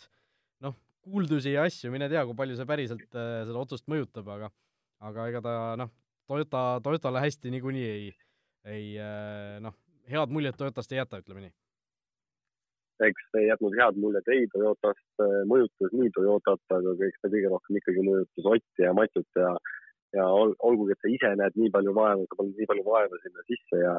kuuldusi 1.05 1.53
ja 1.53 1.65
asju, 1.69 1.91
mine 1.93 2.09
tea, 2.11 2.23
kui 2.27 2.37
palju 2.37 2.57
see 2.57 2.69
päriselt 2.69 3.17
äh, 3.17 3.43
seda 3.47 3.61
otsust 3.61 3.85
mõjutab, 3.91 4.29
aga 4.35 4.51
aga 5.05 5.27
ega 5.29 5.41
ta 5.45 5.53
noh, 5.79 5.91
Toyota, 6.29 6.63
Toyotale 6.85 7.21
hästi 7.21 7.51
niikuinii 7.53 7.85
ei, 7.91 8.09
ei 8.73 8.87
äh, 9.01 9.59
noh, 9.61 9.75
head 10.09 10.33
muljet 10.33 10.57
Toyotast 10.57 10.91
ei 10.93 11.01
jäta, 11.01 11.21
ütleme 11.21 11.45
nii. 11.45 11.53
eks 13.05 13.39
ei 13.41 13.49
jätnud 13.51 13.77
head 13.77 14.01
muljet 14.01 14.33
ei 14.33 14.47
Toyotast, 14.53 15.07
äh, 15.21 15.39
mõjutas 15.51 15.93
nii 15.93 16.11
Toyotat, 16.17 16.63
aga 16.79 16.95
eks 17.09 17.21
ta 17.21 17.31
kõige 17.33 17.53
rohkem 17.53 17.81
ikkagi 17.81 18.05
mõjutas 18.09 18.51
Otti 18.55 18.87
ja 18.87 18.93
Matjut 18.97 19.41
ja 19.41 19.55
ja 20.15 20.25
ol, 20.31 20.53
olgugi, 20.63 20.95
et 20.95 21.01
sa 21.03 21.11
ise 21.11 21.31
näed 21.35 21.57
nii 21.59 21.71
palju 21.73 21.91
vaeva, 21.95 22.23
sa 22.29 22.37
paned 22.39 22.55
nii 22.55 22.69
palju 22.69 22.85
vaeva 22.87 23.17
sinna 23.19 23.43
sisse 23.49 23.81
ja 23.81 23.95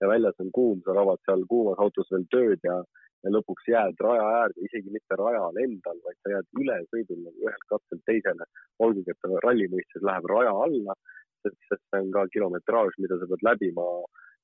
ja 0.00 0.08
väljas 0.08 0.42
on 0.42 0.50
kuum, 0.56 0.80
sa 0.84 0.96
ravad 0.96 1.20
seal 1.26 1.44
kuumas 1.52 1.80
autos 1.84 2.10
veel 2.12 2.26
tööd 2.34 2.66
ja, 2.66 2.76
ja 3.24 3.32
lõpuks 3.34 3.68
jääd 3.68 4.02
raja 4.06 4.26
äärde, 4.40 4.66
isegi 4.68 4.92
mitte 4.94 5.18
rajal 5.20 5.60
endal, 5.64 6.00
vaid 6.06 6.18
sa 6.20 6.34
jääd 6.34 6.48
ülesõidul 6.62 7.22
nagu 7.26 7.46
ühelt 7.46 7.66
katselt 7.72 8.04
teisele. 8.10 8.48
olgugi, 8.86 9.12
et 9.12 9.30
ralli 9.46 9.68
mõistes 9.74 10.06
läheb 10.10 10.28
raja 10.32 10.52
alla, 10.66 10.96
sest, 11.44 11.60
see 11.70 12.02
on 12.02 12.12
ka 12.16 12.26
kilometraaž, 12.34 12.96
mida 12.98 13.18
sa 13.20 13.28
pead 13.32 13.46
läbima 13.48 13.86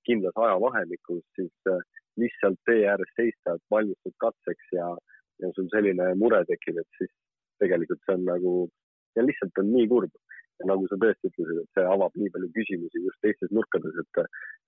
kindlas 0.08 0.36
ajavahemikus, 0.46 1.24
siis 1.38 1.70
äh, 1.72 1.82
lihtsalt 2.20 2.60
tee 2.68 2.84
ääres 2.88 3.12
seista, 3.16 3.56
et 3.56 3.64
valmistud 3.70 4.14
katseks 4.22 4.72
ja, 4.76 4.90
ja 5.42 5.50
sul 5.56 5.68
selline 5.72 6.12
mure 6.20 6.44
tekib, 6.50 6.78
et 6.82 7.00
siis 7.00 7.12
tegelikult 7.62 8.02
see 8.04 8.18
on 8.18 8.28
nagu 8.28 8.52
ja 9.16 9.24
lihtsalt 9.24 9.62
on 9.62 9.72
nii 9.72 9.88
kurb 9.88 10.12
nagu 10.64 10.86
sa 10.88 10.96
tõesti 11.00 11.28
ütlesid, 11.28 11.60
et 11.62 11.76
see 11.76 11.84
avab 11.84 12.14
nii 12.16 12.32
palju 12.32 12.48
küsimusi 12.54 13.02
just 13.04 13.20
teistes 13.24 13.52
nurkades, 13.52 13.96
et, 14.00 14.20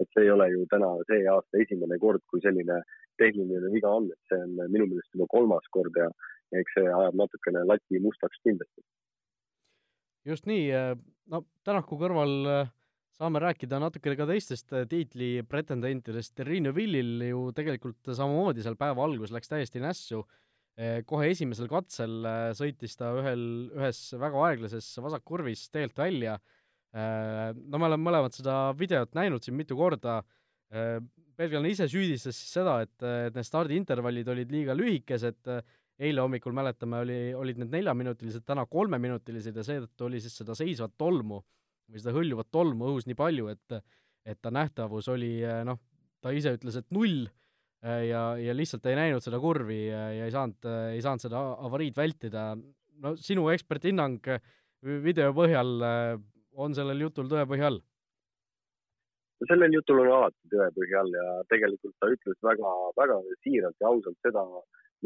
et 0.02 0.08
see 0.12 0.26
ei 0.26 0.32
ole 0.34 0.48
ju 0.52 0.66
täna 0.72 0.90
see 1.08 1.24
aasta 1.32 1.62
esimene 1.64 1.98
kord, 2.02 2.24
kui 2.28 2.42
selline 2.44 2.80
tehniline 3.20 3.72
viga 3.72 3.92
on, 4.00 4.10
et 4.12 4.32
see 4.32 4.40
on 4.44 4.56
minu 4.68 4.88
meelest 4.90 5.14
juba 5.16 5.28
kolmas 5.32 5.68
kord 5.74 5.96
ja, 5.96 6.08
eks 6.60 6.76
see 6.76 6.88
ajab 6.88 7.16
natukene 7.22 7.64
lati 7.68 8.02
mustaks 8.04 8.42
kindlasti. 8.44 8.84
just 10.28 10.48
nii, 10.50 10.66
no 11.32 11.44
Tänaku 11.64 11.96
kõrval 12.00 12.34
saame 13.18 13.40
rääkida 13.42 13.80
natukene 13.80 14.16
ka 14.18 14.26
teistest 14.28 14.74
tiitli 14.90 15.30
pretendentidest, 15.48 16.44
Riino 16.46 16.74
Villil 16.74 17.24
ju 17.30 17.48
tegelikult 17.56 18.12
samamoodi 18.12 18.62
seal 18.64 18.76
päeva 18.76 19.04
algus 19.04 19.32
läks 19.34 19.50
täiesti 19.50 19.80
nässu 19.82 20.22
kohe 21.08 21.32
esimesel 21.32 21.66
katsel 21.70 22.20
eh, 22.22 22.50
sõitis 22.54 22.94
ta 22.98 23.10
ühel, 23.18 23.42
ühes 23.74 23.98
väga 24.20 24.44
aeglases 24.46 24.86
vasakkurvis 25.02 25.66
teelt 25.74 25.98
välja. 25.98 26.36
Eh, 26.94 27.48
no 27.58 27.80
me 27.80 27.88
oleme 27.88 28.04
mõlemad 28.06 28.36
seda 28.36 28.60
videot 28.78 29.16
näinud 29.18 29.42
siin 29.44 29.58
mitu 29.58 29.78
korda. 29.78 30.22
belglane 31.38 31.70
ise 31.72 31.86
süüdistas 31.88 32.36
siis 32.36 32.50
seda, 32.52 32.74
et, 32.84 32.96
et 33.00 33.34
need 33.34 33.46
stardiintervallid 33.46 34.28
olid 34.28 34.50
liiga 34.52 34.74
lühikesed. 34.76 35.48
eile 35.98 36.20
hommikul 36.20 36.52
mäletame, 36.52 36.98
oli, 37.00 37.34
olid 37.34 37.58
need 37.58 37.72
neljaminutilised, 37.72 38.44
täna 38.46 38.66
kolmeminutilised 38.66 39.56
ja 39.56 39.64
seetõttu 39.64 40.04
oli 40.06 40.20
siis 40.20 40.36
seda 40.36 40.54
seisvat 40.54 40.92
tolmu 40.96 41.40
või 41.88 42.02
seda 42.02 42.12
hõljuvat 42.12 42.50
tolmu 42.52 42.92
õhus 42.92 43.08
nii 43.08 43.16
palju, 43.16 43.48
et, 43.48 43.80
et 44.24 44.38
ta 44.42 44.52
nähtavus 44.52 45.08
oli 45.08 45.40
noh, 45.64 45.80
ta 46.20 46.30
ise 46.36 46.52
ütles, 46.54 46.76
et 46.76 46.86
null 46.94 47.26
ja, 47.82 48.22
ja 48.42 48.54
lihtsalt 48.56 48.86
ei 48.90 48.96
näinud 48.98 49.22
seda 49.22 49.38
kurvi 49.38 49.84
ja, 49.86 50.08
ja 50.12 50.24
ei 50.26 50.34
saanud, 50.34 50.66
ei 50.94 51.02
saanud 51.04 51.22
seda 51.22 51.42
avariid 51.68 51.96
vältida. 51.96 52.56
no 52.98 53.14
sinu 53.16 53.48
eksperthinnang 53.54 54.24
video 54.82 55.32
põhjal 55.34 55.70
äh, 55.82 56.16
on 56.58 56.74
sellel 56.74 57.06
jutul 57.06 57.28
tõepõhi 57.30 57.64
all? 57.66 57.80
sellel 59.48 59.74
jutul 59.74 60.02
on 60.02 60.10
alati 60.10 60.50
tõepõhi 60.50 60.96
all 60.98 61.14
ja 61.14 61.26
tegelikult 61.50 61.94
ta 62.00 62.10
ütles 62.10 62.38
väga, 62.42 62.72
väga 62.98 63.18
siiralt 63.44 63.76
ja 63.80 63.90
ausalt 63.90 64.18
seda, 64.26 64.42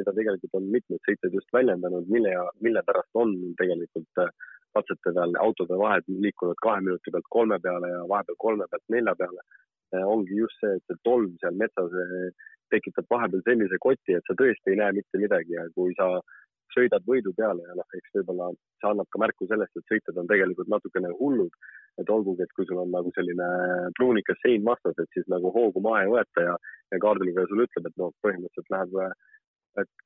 mida 0.00 0.14
tegelikult 0.16 0.56
on 0.56 0.70
mitmed 0.72 1.02
sõitjad 1.04 1.36
just 1.36 1.52
väljendanud, 1.52 2.08
mille, 2.08 2.32
mille 2.64 2.82
pärast 2.86 3.20
on 3.20 3.34
tegelikult 3.60 4.24
äh, 4.24 4.32
katsete 4.72 5.12
peal 5.12 5.36
autode 5.40 5.76
vahed 5.76 6.08
liikunud 6.08 6.60
kahe 6.64 6.80
minuti 6.80 7.12
pealt 7.12 7.28
kolme 7.28 7.60
peale 7.60 7.92
ja 7.92 8.06
vahepeal 8.08 8.40
kolme 8.46 8.68
pealt 8.70 8.88
nelja 8.88 9.16
peale. 9.16 9.44
ongi 9.92 10.36
just 10.38 10.56
see, 10.60 10.78
et 10.78 10.84
see 10.88 10.96
tolm 11.04 11.34
seal 11.40 11.56
metsas 11.60 11.92
tekitab 12.72 13.08
vahepeal 13.12 13.44
sellise 13.46 13.78
koti, 13.80 14.16
et 14.16 14.28
sa 14.28 14.36
tõesti 14.38 14.72
ei 14.72 14.80
näe 14.80 14.96
mitte 14.98 15.20
midagi 15.20 15.58
ja 15.58 15.66
kui 15.76 15.94
sa 15.98 16.08
sõidad 16.72 17.04
võidu 17.08 17.32
peale 17.36 17.64
ja 17.66 17.76
noh, 17.76 17.88
eks 17.98 18.14
võib-olla 18.16 18.48
see 18.80 18.88
annab 18.90 19.08
ka 19.12 19.20
märku 19.22 19.48
sellest, 19.48 19.76
et 19.76 19.90
sõitjad 19.92 20.20
on 20.22 20.30
tegelikult 20.30 20.70
natukene 20.72 21.12
hullud. 21.20 21.52
et 22.00 22.08
olgugi, 22.08 22.40
et 22.42 22.52
kui 22.56 22.64
sul 22.64 22.78
on 22.80 22.88
nagu 22.88 23.10
selline 23.12 23.46
pruunikas 23.98 24.38
sein 24.40 24.62
vastas, 24.64 24.96
et 24.98 25.10
siis 25.12 25.26
nagu 25.28 25.50
hoogu 25.52 25.80
maha 25.84 26.04
ei 26.04 26.12
võeta 26.14 26.44
ja, 26.46 26.54
ja 26.94 27.00
kaardiliga 27.04 27.44
sulle 27.50 27.66
ütleb, 27.68 27.88
et 27.90 27.98
noh, 28.00 28.14
põhimõtteliselt 28.24 28.72
läheb 28.72 28.94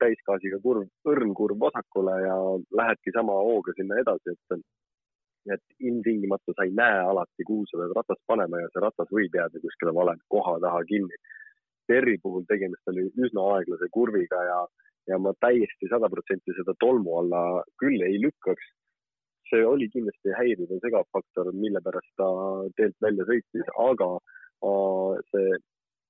täisgaasiga 0.01 0.59
kurv, 0.63 0.89
õrn 1.07 1.31
kurv 1.39 1.59
vasakule 1.63 2.17
ja 2.25 2.35
lähedki 2.81 3.15
sama 3.15 3.39
hooga 3.47 3.75
sinna 3.77 4.01
edasi, 4.03 4.35
et 4.35 4.59
et 5.55 5.63
ilmtingimata 5.79 6.51
sa 6.51 6.65
ei 6.67 6.73
näe 6.75 6.99
alati, 7.07 7.45
kuhu 7.47 7.63
sa 7.69 7.77
pead 7.79 7.93
ratast 7.95 8.19
panema 8.27 8.59
ja 8.59 8.67
see 8.73 8.83
ratas 8.83 9.13
võib 9.15 9.35
jääda 9.39 9.61
kuskile 9.63 9.93
vale 9.95 10.17
koha 10.33 10.57
taha 10.59 10.81
kinni 10.89 11.15
Terri 11.87 12.17
puhul 12.23 12.43
tegemist 12.49 12.91
oli 12.91 13.07
üsna 13.25 13.45
aeglase 13.55 13.89
kurviga 13.93 14.41
ja, 14.49 14.57
ja 15.11 15.19
ma 15.21 15.33
täiesti 15.43 15.89
sada 15.91 16.09
protsenti 16.11 16.55
seda 16.57 16.75
tolmu 16.83 17.19
alla 17.21 17.43
küll 17.83 18.03
ei 18.09 18.19
lükkaks. 18.25 18.73
see 19.47 19.63
oli 19.63 19.85
kindlasti 19.87 20.33
häiriv 20.35 20.71
ja 20.73 20.77
segav 20.83 21.05
faktor, 21.15 21.47
mille 21.55 21.79
pärast 21.83 22.09
ta 22.19 22.25
teelt 22.75 22.97
välja 23.05 23.23
sõitis, 23.29 23.69
aga 23.79 24.07
uh, 24.17 25.13
see, 25.31 25.53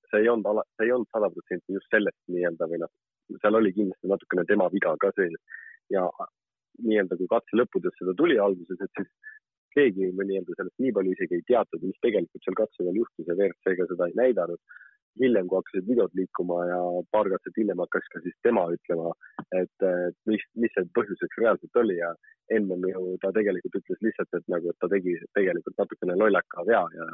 see 0.10 0.24
ei 0.24 0.30
olnud 0.32 0.50
ala, 0.50 0.64
see 0.74 0.88
ei 0.88 0.94
olnud 0.96 1.12
sada 1.14 1.30
protsenti 1.36 1.76
just 1.78 1.94
sellest 1.94 2.18
nii-öelda 2.34 2.70
või 2.72 2.82
noh, 2.82 2.90
seal 3.44 3.60
oli 3.60 3.76
kindlasti 3.76 4.10
natukene 4.10 4.48
tema 4.50 4.72
viga 4.74 4.96
ka 5.04 5.14
sees 5.20 5.38
ja 5.94 6.08
nii-öelda 6.82 7.20
kui 7.20 7.30
katse 7.30 7.62
lõppudes 7.62 7.96
seda 8.00 8.18
tuli 8.18 8.40
alguses, 8.42 8.82
et 8.82 9.00
siis 9.00 9.14
keegi 9.78 10.10
nii-öelda 10.10 10.58
sellest 10.58 10.82
nii 10.82 10.94
palju 10.98 11.14
isegi 11.14 11.38
ei 11.38 11.48
teatud, 11.52 11.86
mis 11.86 12.02
tegelikult 12.06 12.46
seal 12.46 12.58
katse 12.58 12.84
peal 12.84 13.00
juhtus 13.02 13.30
ja 13.30 13.38
WRC-ga 13.38 13.90
seda 13.92 14.10
ei 14.10 14.18
näidanud 14.22 14.78
hiljem, 15.22 15.48
kui 15.50 15.60
hakkasid 15.60 15.88
videod 15.90 16.14
liikuma 16.20 16.60
ja 16.70 16.80
paar 17.14 17.30
katset 17.34 17.60
hiljem 17.60 17.84
hakkas 17.84 18.10
ka 18.14 18.22
siis 18.24 18.36
tema 18.46 18.66
ütlema, 18.74 19.14
et 19.60 19.88
mis, 20.30 20.44
mis 20.56 20.74
see 20.76 20.90
põhjuseks 20.98 21.40
reaalselt 21.44 21.82
oli 21.84 21.98
ja 22.00 22.12
ennem 22.58 22.86
ju 22.92 23.16
ta 23.24 23.32
tegelikult 23.36 23.80
ütles 23.82 24.04
lihtsalt, 24.06 24.38
et 24.38 24.48
nagu, 24.52 24.72
et 24.72 24.80
ta 24.82 24.90
tegi 24.92 25.18
tegelikult 25.38 25.80
natukene 25.82 26.16
lollaka 26.20 26.64
vea 26.68 26.84
ja, 26.96 27.08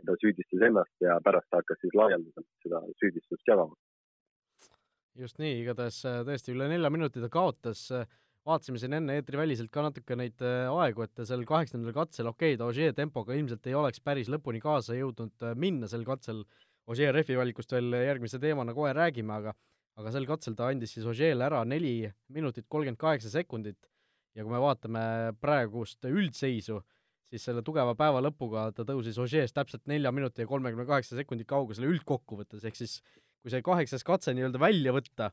ja 0.00 0.06
ta 0.08 0.16
süüdistas 0.22 0.66
ennast 0.70 1.06
ja 1.06 1.18
pärast 1.24 1.50
ta 1.50 1.62
hakkas 1.62 1.80
siis 1.84 1.94
laialdaselt 2.00 2.48
seda 2.64 2.82
süüdistust 3.02 3.52
jagama. 3.52 3.76
just 5.20 5.38
nii, 5.42 5.60
igatahes 5.62 6.02
äh, 6.08 6.22
tõesti 6.26 6.54
üle 6.54 6.68
nelja 6.70 6.90
minuti 6.90 7.22
ta 7.22 7.30
kaotas 7.32 7.88
vaatasime 8.46 8.80
siin 8.80 8.96
enne 8.96 9.18
eetriväliselt 9.20 9.70
ka 9.72 9.84
natuke 9.84 10.16
neid 10.18 10.42
äh, 10.44 10.70
aegu, 10.72 11.04
et 11.04 11.22
sel 11.28 11.44
kaheksandal 11.48 11.94
katsel, 11.96 12.30
okei 12.30 12.56
okay,, 12.56 12.66
Ogier 12.66 12.96
tempoga 12.96 13.36
ilmselt 13.36 13.66
ei 13.68 13.76
oleks 13.76 14.02
päris 14.04 14.30
lõpuni 14.32 14.62
kaasa 14.64 14.96
jõudnud 14.96 15.46
äh, 15.46 15.56
minna 15.58 15.90
sel 15.90 16.06
katsel 16.08 16.44
Ožee 16.90 17.10
rehvi 17.14 17.36
valikust 17.38 17.70
veel 17.70 17.94
järgmise 17.94 18.40
teemana 18.42 18.74
kohe 18.74 18.90
räägime, 18.96 19.36
aga 19.36 19.54
aga 20.00 20.12
sel 20.14 20.26
katsel 20.28 20.56
ta 20.58 20.70
andis 20.70 20.94
siis 20.96 21.06
Ožeele 21.08 21.44
ära 21.46 21.60
neli 21.68 22.08
minutit 22.32 22.66
kolmkümmend 22.68 23.00
kaheksa 23.00 23.32
sekundit. 23.32 23.78
Ja 24.34 24.44
kui 24.46 24.52
me 24.52 24.60
vaatame 24.62 25.02
praegust 25.42 26.06
üldseisu, 26.06 26.78
siis 27.30 27.44
selle 27.46 27.64
tugeva 27.66 27.96
päeva 27.98 28.22
lõpuga 28.22 28.68
ta 28.74 28.86
tõusis 28.86 29.18
Ožeest 29.20 29.56
täpselt 29.56 29.86
nelja 29.90 30.12
minuti 30.14 30.44
ja 30.44 30.50
kolmekümne 30.50 30.86
kaheksa 30.88 31.18
sekundi 31.18 31.46
kaugusele 31.48 31.90
üldkokkuvõttes, 31.90 32.64
ehk 32.66 32.78
siis 32.78 33.00
kui 33.42 33.52
see 33.52 33.64
kaheksas 33.66 34.06
katse 34.06 34.34
nii-öelda 34.36 34.60
välja 34.62 34.94
võtta, 34.94 35.30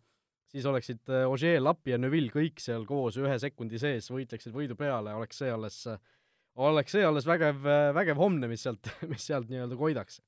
siis 0.50 0.66
oleksid 0.66 1.14
Ožee, 1.28 1.60
Lapi 1.62 1.94
ja 1.94 2.02
Neville 2.02 2.34
kõik 2.34 2.62
seal 2.64 2.88
koos 2.90 3.20
ühe 3.22 3.38
sekundi 3.42 3.80
sees, 3.82 4.10
võitleksid 4.14 4.56
võidu 4.56 4.78
peale, 4.80 5.14
oleks 5.14 5.44
see 5.44 5.54
alles, 5.54 5.84
oleks 6.58 6.98
see 6.98 7.06
alles 7.06 7.30
vägev, 7.30 7.62
vägev 7.98 8.18
homne, 8.18 8.50
mis 8.50 8.66
sealt, 8.66 8.90
mis 9.12 9.30
sealt 9.30 9.54
nii-öelda 9.54 9.78
koidaks 9.78 10.22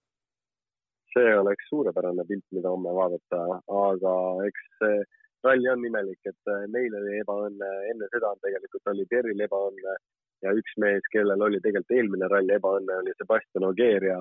see 1.15 1.31
oleks 1.37 1.69
suurepärane 1.69 2.25
pilt, 2.29 2.45
mida 2.55 2.71
homme 2.73 2.93
vaadata, 2.95 3.41
aga 3.85 4.13
eks 4.47 4.67
see 4.81 4.99
ralli 5.43 5.69
on 5.71 5.85
imelik, 5.85 6.19
et 6.31 6.51
äh, 6.53 6.65
meil 6.73 6.95
oli 6.99 7.19
ebaõnne, 7.23 7.69
enne 7.91 8.09
seda 8.13 8.33
tegelikult 8.43 8.91
oli 8.93 9.05
Terril 9.11 9.45
ebaõnne 9.45 9.95
ja 10.43 10.53
üks 10.55 10.75
mees, 10.83 11.05
kellel 11.13 11.41
oli 11.47 11.61
tegelikult 11.63 11.95
eelmine 11.97 12.29
ralli 12.31 12.55
ebaõnne, 12.55 12.99
oli 13.03 13.15
Sebastian 13.17 13.67
Ogier 13.69 14.05
ja, 14.09 14.19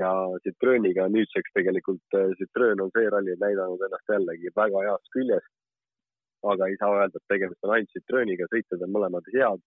ja 0.00 0.10
Citrooniga 0.44 1.08
nüüdseks 1.12 1.54
tegelikult 1.56 2.18
äh, 2.20 2.34
Citroen 2.40 2.84
on 2.84 2.92
see 2.96 3.08
ralli 3.14 3.36
näidanud 3.40 3.84
ennast 3.88 4.14
jällegi 4.14 4.52
väga 4.56 4.84
heast 4.88 5.16
küljest. 5.16 5.54
aga 6.46 6.68
ei 6.70 6.76
saa 6.78 6.94
öelda, 6.94 7.18
et 7.18 7.32
tegemist 7.32 7.64
on 7.66 7.72
ainult 7.74 7.96
Citrooniga, 7.96 8.46
sõitjad 8.52 8.84
on 8.86 8.92
mõlemad 8.94 9.32
head 9.34 9.64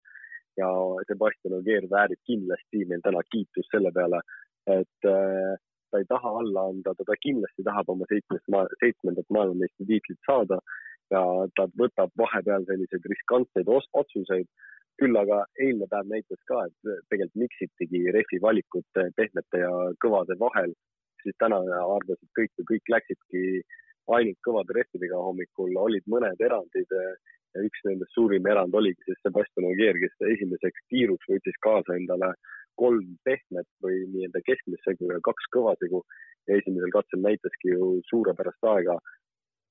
ja 0.59 0.69
Sebastian 1.09 1.57
Ogier 1.57 1.87
väärib 1.91 2.21
kindlasti 2.29 2.85
meil 2.87 3.03
täna 3.03 3.23
kiitust 3.31 3.73
selle 3.73 3.91
peale, 3.95 4.21
et 4.69 5.09
äh, 5.09 5.57
ta 5.91 5.99
ei 6.01 6.07
taha 6.09 6.31
alla 6.41 6.67
anda, 6.71 6.93
ta, 6.97 7.17
kindlasti 7.25 7.65
tahab 7.67 7.89
oma 7.93 8.07
seitsmest 8.11 8.47
maa, 8.53 8.67
seitsmendat 8.83 9.27
maailmameistritiitlit 9.35 10.19
saada 10.27 10.59
ja 11.13 11.21
ta 11.57 11.67
võtab 11.81 12.13
vahepeal 12.23 12.67
selliseid 12.69 13.09
riskantseid 13.13 13.73
otsuseid. 13.77 14.47
küll 15.01 15.17
aga 15.17 15.37
eilne 15.65 15.87
päev 15.89 16.09
näitas 16.11 16.37
ka, 16.45 16.59
et 16.67 17.05
tegelikult 17.09 17.39
miksitigi 17.41 18.01
rehvi 18.13 18.37
valikut 18.41 18.99
pehmete 19.17 19.61
ja 19.63 19.71
kõvade 20.03 20.35
vahel, 20.37 20.75
siis 21.23 21.37
täna 21.41 21.57
arvasid 21.95 22.29
kõik, 22.37 22.51
kõik 22.69 22.91
läksidki 22.93 23.63
ainult 24.17 24.37
kõvade 24.47 24.75
rehvidega 24.77 25.17
hommikul, 25.17 25.73
olid 25.85 26.05
mõned 26.13 26.43
erandid 26.45 26.93
ja 27.55 27.63
üks 27.67 27.83
nendest 27.87 28.15
suurim 28.15 28.47
erand 28.47 28.75
oligi 28.77 29.07
siis 29.07 29.19
Sebastian 29.25 29.67
Ogier, 29.71 29.97
kes 29.99 30.27
esimeseks 30.35 30.85
tiiruks 30.93 31.29
võttis 31.31 31.57
kaasa 31.65 31.97
endale 31.99 32.31
kolm 32.79 33.17
pehmet 33.27 33.67
või 33.83 34.05
nii-öelda 34.13 34.41
keskmist 34.47 34.87
segu 34.87 35.11
ja 35.11 35.19
kaks 35.27 35.49
kõvasegu 35.55 36.01
ja 36.49 36.57
esimesel 36.57 36.93
katsel 36.95 37.21
näitaski 37.25 37.75
ju 37.75 37.91
suurepärast 38.09 38.69
aega, 38.73 38.95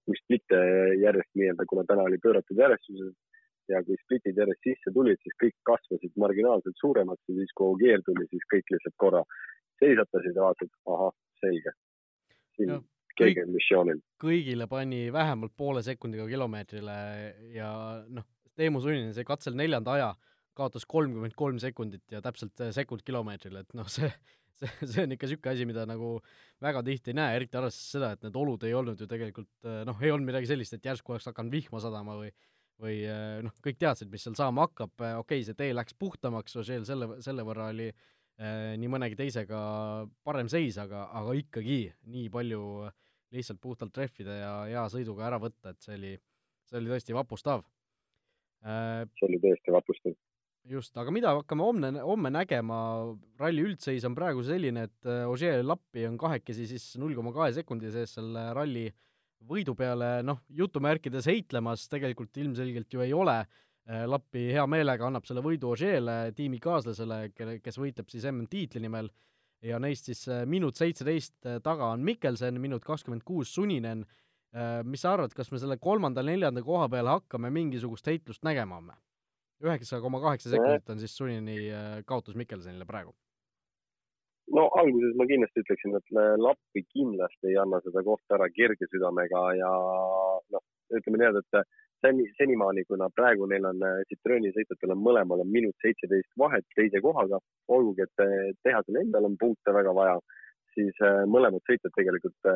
kui 0.07 0.19
splitte 0.21 0.61
järjest 1.01 1.33
nii-öelda, 1.39 1.67
kuna 1.71 1.87
täna 1.89 2.07
oli 2.09 2.21
pööratud 2.23 2.61
järjestuses 2.61 3.17
ja 3.73 3.83
kui 3.87 3.99
splitid 4.05 4.39
järjest 4.43 4.67
sisse 4.67 4.93
tulid, 4.95 5.19
siis 5.25 5.37
kõik 5.43 5.57
kasvasid 5.69 6.17
marginaalselt 6.21 6.79
suuremaks 6.83 7.29
ja 7.31 7.39
siis, 7.41 7.53
kui 7.57 7.75
Ogier 7.75 8.05
tuli, 8.07 8.27
siis 8.31 8.47
kõik 8.53 8.75
lihtsalt 8.75 8.97
korra 9.05 9.25
seisatasid 9.81 10.37
ja 10.37 10.47
vaatasid, 10.49 10.73
ahah, 10.95 11.13
selge. 11.41 11.75
Jah, 12.61 12.83
keegi 13.21 13.45
on 13.45 13.55
missioonil. 13.55 14.03
kõigile 14.23 14.67
pani 14.71 15.07
vähemalt 15.15 15.55
poole 15.57 15.85
sekundiga 15.87 16.27
kilomeetrile 16.31 16.99
ja 17.55 17.71
noh, 18.09 18.27
Teemu 18.59 18.83
Sunninen 18.83 19.15
sai 19.17 19.25
katsel 19.25 19.57
neljanda 19.57 19.95
aja, 19.97 20.11
kaotas 20.59 20.85
kolmkümmend 20.91 21.37
kolm 21.39 21.61
sekundit 21.63 22.05
ja 22.13 22.21
täpselt 22.25 22.61
eh, 22.61 22.75
sekund 22.77 23.05
kilomeetrile, 23.07 23.65
et 23.65 23.77
noh, 23.79 23.89
see, 23.89 24.11
see, 24.61 24.71
see 24.83 25.05
on 25.07 25.17
ikka 25.17 25.29
niisugune 25.29 25.55
asi, 25.55 25.67
mida 25.69 25.87
nagu 25.89 26.17
väga 26.63 26.83
tihti 26.87 27.15
ei 27.15 27.21
näe, 27.21 27.39
eriti 27.39 27.61
arvestades 27.61 27.95
seda, 27.97 28.13
et 28.17 28.27
need 28.27 28.37
olud 28.37 28.67
ei 28.69 28.77
olnud 28.77 29.01
ju 29.01 29.09
tegelikult 29.11 29.69
eh, 29.71 29.83
noh, 29.89 30.01
ei 30.05 30.13
olnud 30.13 30.33
midagi 30.33 30.51
sellist, 30.51 30.77
et 30.77 30.91
järsku 30.91 31.15
oleks 31.15 31.31
hakanud 31.31 31.55
vihma 31.57 31.83
sadama 31.83 32.19
või 32.21 32.33
või 32.81 33.03
eh, 33.05 33.41
noh, 33.45 33.53
kõik 33.65 33.79
teadsid, 33.81 34.09
mis 34.13 34.25
seal 34.25 34.37
saama 34.39 34.65
hakkab, 34.67 34.95
okei 34.97 35.21
okay,, 35.21 35.45
see 35.47 35.59
tee 35.59 35.75
läks 35.77 35.97
puhtamaks, 36.01 36.57
Ožeel 36.63 36.87
selle, 36.89 37.11
selle 37.25 37.45
võrra 37.47 37.69
oli 37.75 37.91
eh, 37.91 38.73
nii 38.81 38.91
mõnegi 38.91 39.19
teisega 39.19 39.61
parem 40.25 40.49
seis, 40.53 40.79
aga, 40.81 41.07
aga 41.21 41.37
ikkagi 41.43 41.83
nii 42.09 42.31
palju 42.33 42.63
lihtsalt 43.35 43.61
puhtalt 43.63 43.93
trehvida 43.95 44.37
ja 44.37 44.55
hea 44.69 44.87
sõiduga 44.93 45.29
ära 45.29 45.39
võtta, 45.43 45.75
et 45.75 45.85
see 45.85 45.97
oli, 45.99 46.17
see 46.71 46.81
oli 46.81 46.93
tõesti 46.93 47.17
vapustav. 47.17 47.63
Eh, 48.65 49.05
see 49.19 49.29
oli 49.29 49.41
tõesti 49.45 49.75
vapustav. 49.75 50.17
just, 50.71 50.93
aga 51.01 51.11
mida 51.11 51.33
hakkame 51.35 51.65
homne, 51.65 51.93
homme 52.05 52.31
nägema, 52.31 52.81
ralli 53.41 53.63
üldseis 53.65 54.05
on 54.07 54.15
praegu 54.15 54.43
selline, 54.47 54.85
et 54.91 55.09
äh, 55.09 55.25
Ogier 55.31 55.65
Lappi 55.65 56.05
on 56.07 56.19
kahekesi 56.21 56.67
siis 56.69 56.93
null 57.01 57.17
koma 57.17 57.33
kahe 57.33 57.55
sekundi 57.57 57.91
sees 57.91 58.13
selle 58.19 58.51
ralli 58.55 58.91
võidu 59.49 59.75
peale, 59.75 60.21
noh, 60.23 60.43
jutumärkides 60.53 61.27
heitlemas 61.31 61.87
tegelikult 61.89 62.37
ilmselgelt 62.43 62.93
ju 62.93 63.03
ei 63.07 63.17
ole, 63.17 63.41
Lappi 64.07 64.51
hea 64.53 64.63
meelega 64.71 65.09
annab 65.09 65.25
selle 65.27 65.43
võidu 65.43 65.73
Ogierile, 65.73 66.31
tiimikaaslasele, 66.37 67.33
kelle, 67.35 67.57
kes 67.65 67.79
võitleb 67.81 68.11
siis 68.13 68.27
MM-tiitli 68.31 68.83
nimel, 68.85 69.09
ja 69.63 69.79
neist 69.83 70.09
siis 70.09 70.25
äh, 70.29 70.47
minut 70.47 70.77
seitseteist 70.77 71.37
taga 71.63 71.93
on 71.95 72.05
Mikkelsen, 72.07 72.61
minut 72.61 72.85
kakskümmend 72.85 73.23
kuus 73.25 73.55
Suninen, 73.55 74.07
mis 74.83 75.05
sa 75.05 75.13
arvad, 75.15 75.31
kas 75.31 75.53
me 75.53 75.61
selle 75.63 75.77
kolmanda-neljanda 75.79 76.65
koha 76.67 76.89
peale 76.91 77.13
hakkame 77.13 77.53
mingisugust 77.55 78.09
heitlust 78.11 78.43
nägema 78.43 78.81
homme? 78.81 78.97
üheksa 79.65 80.01
koma 80.01 80.21
kaheksa 80.21 80.51
sekundit 80.51 80.89
on 80.91 81.01
siis 81.01 81.17
Sunini 81.17 81.59
äh, 81.73 81.99
kaotus 82.07 82.37
Mikkelsenile 82.37 82.87
praegu. 82.89 83.13
no 84.57 84.67
alguses 84.83 85.15
ma 85.19 85.27
kindlasti 85.31 85.63
ütleksin, 85.63 85.95
et 85.99 86.09
Lappi 86.41 86.83
kindlasti 86.89 87.53
ei 87.53 87.59
anna 87.63 87.79
seda 87.85 88.03
kohta 88.03 88.35
ära 88.39 88.49
kerge 88.51 88.89
südamega 88.91 89.43
ja 89.59 89.71
noh, 90.57 90.65
ütleme 90.99 91.21
niimoodi, 91.21 91.45
et 91.45 91.77
seni, 92.05 92.27
senimaani, 92.39 92.85
kuna 92.89 93.09
praegu 93.15 93.47
neil 93.51 93.67
on 93.71 93.83
äh, 93.87 94.03
Citroeni 94.11 94.53
sõitjatel 94.57 94.95
on 94.95 95.03
mõlemal 95.05 95.45
on 95.45 95.51
minut 95.53 95.77
seitseteist 95.85 96.31
vahet 96.43 96.67
teise 96.77 97.03
kohaga, 97.05 97.41
olgugi 97.69 98.07
et 98.07 98.25
äh, 98.25 98.53
tehasel 98.67 99.01
endal 99.03 99.29
on 99.29 99.37
punkte 99.41 99.75
väga 99.77 99.95
vaja, 99.97 100.17
siis 100.75 100.97
mõlemad 101.27 101.65
sõitjad 101.67 101.93
tegelikult 101.97 102.51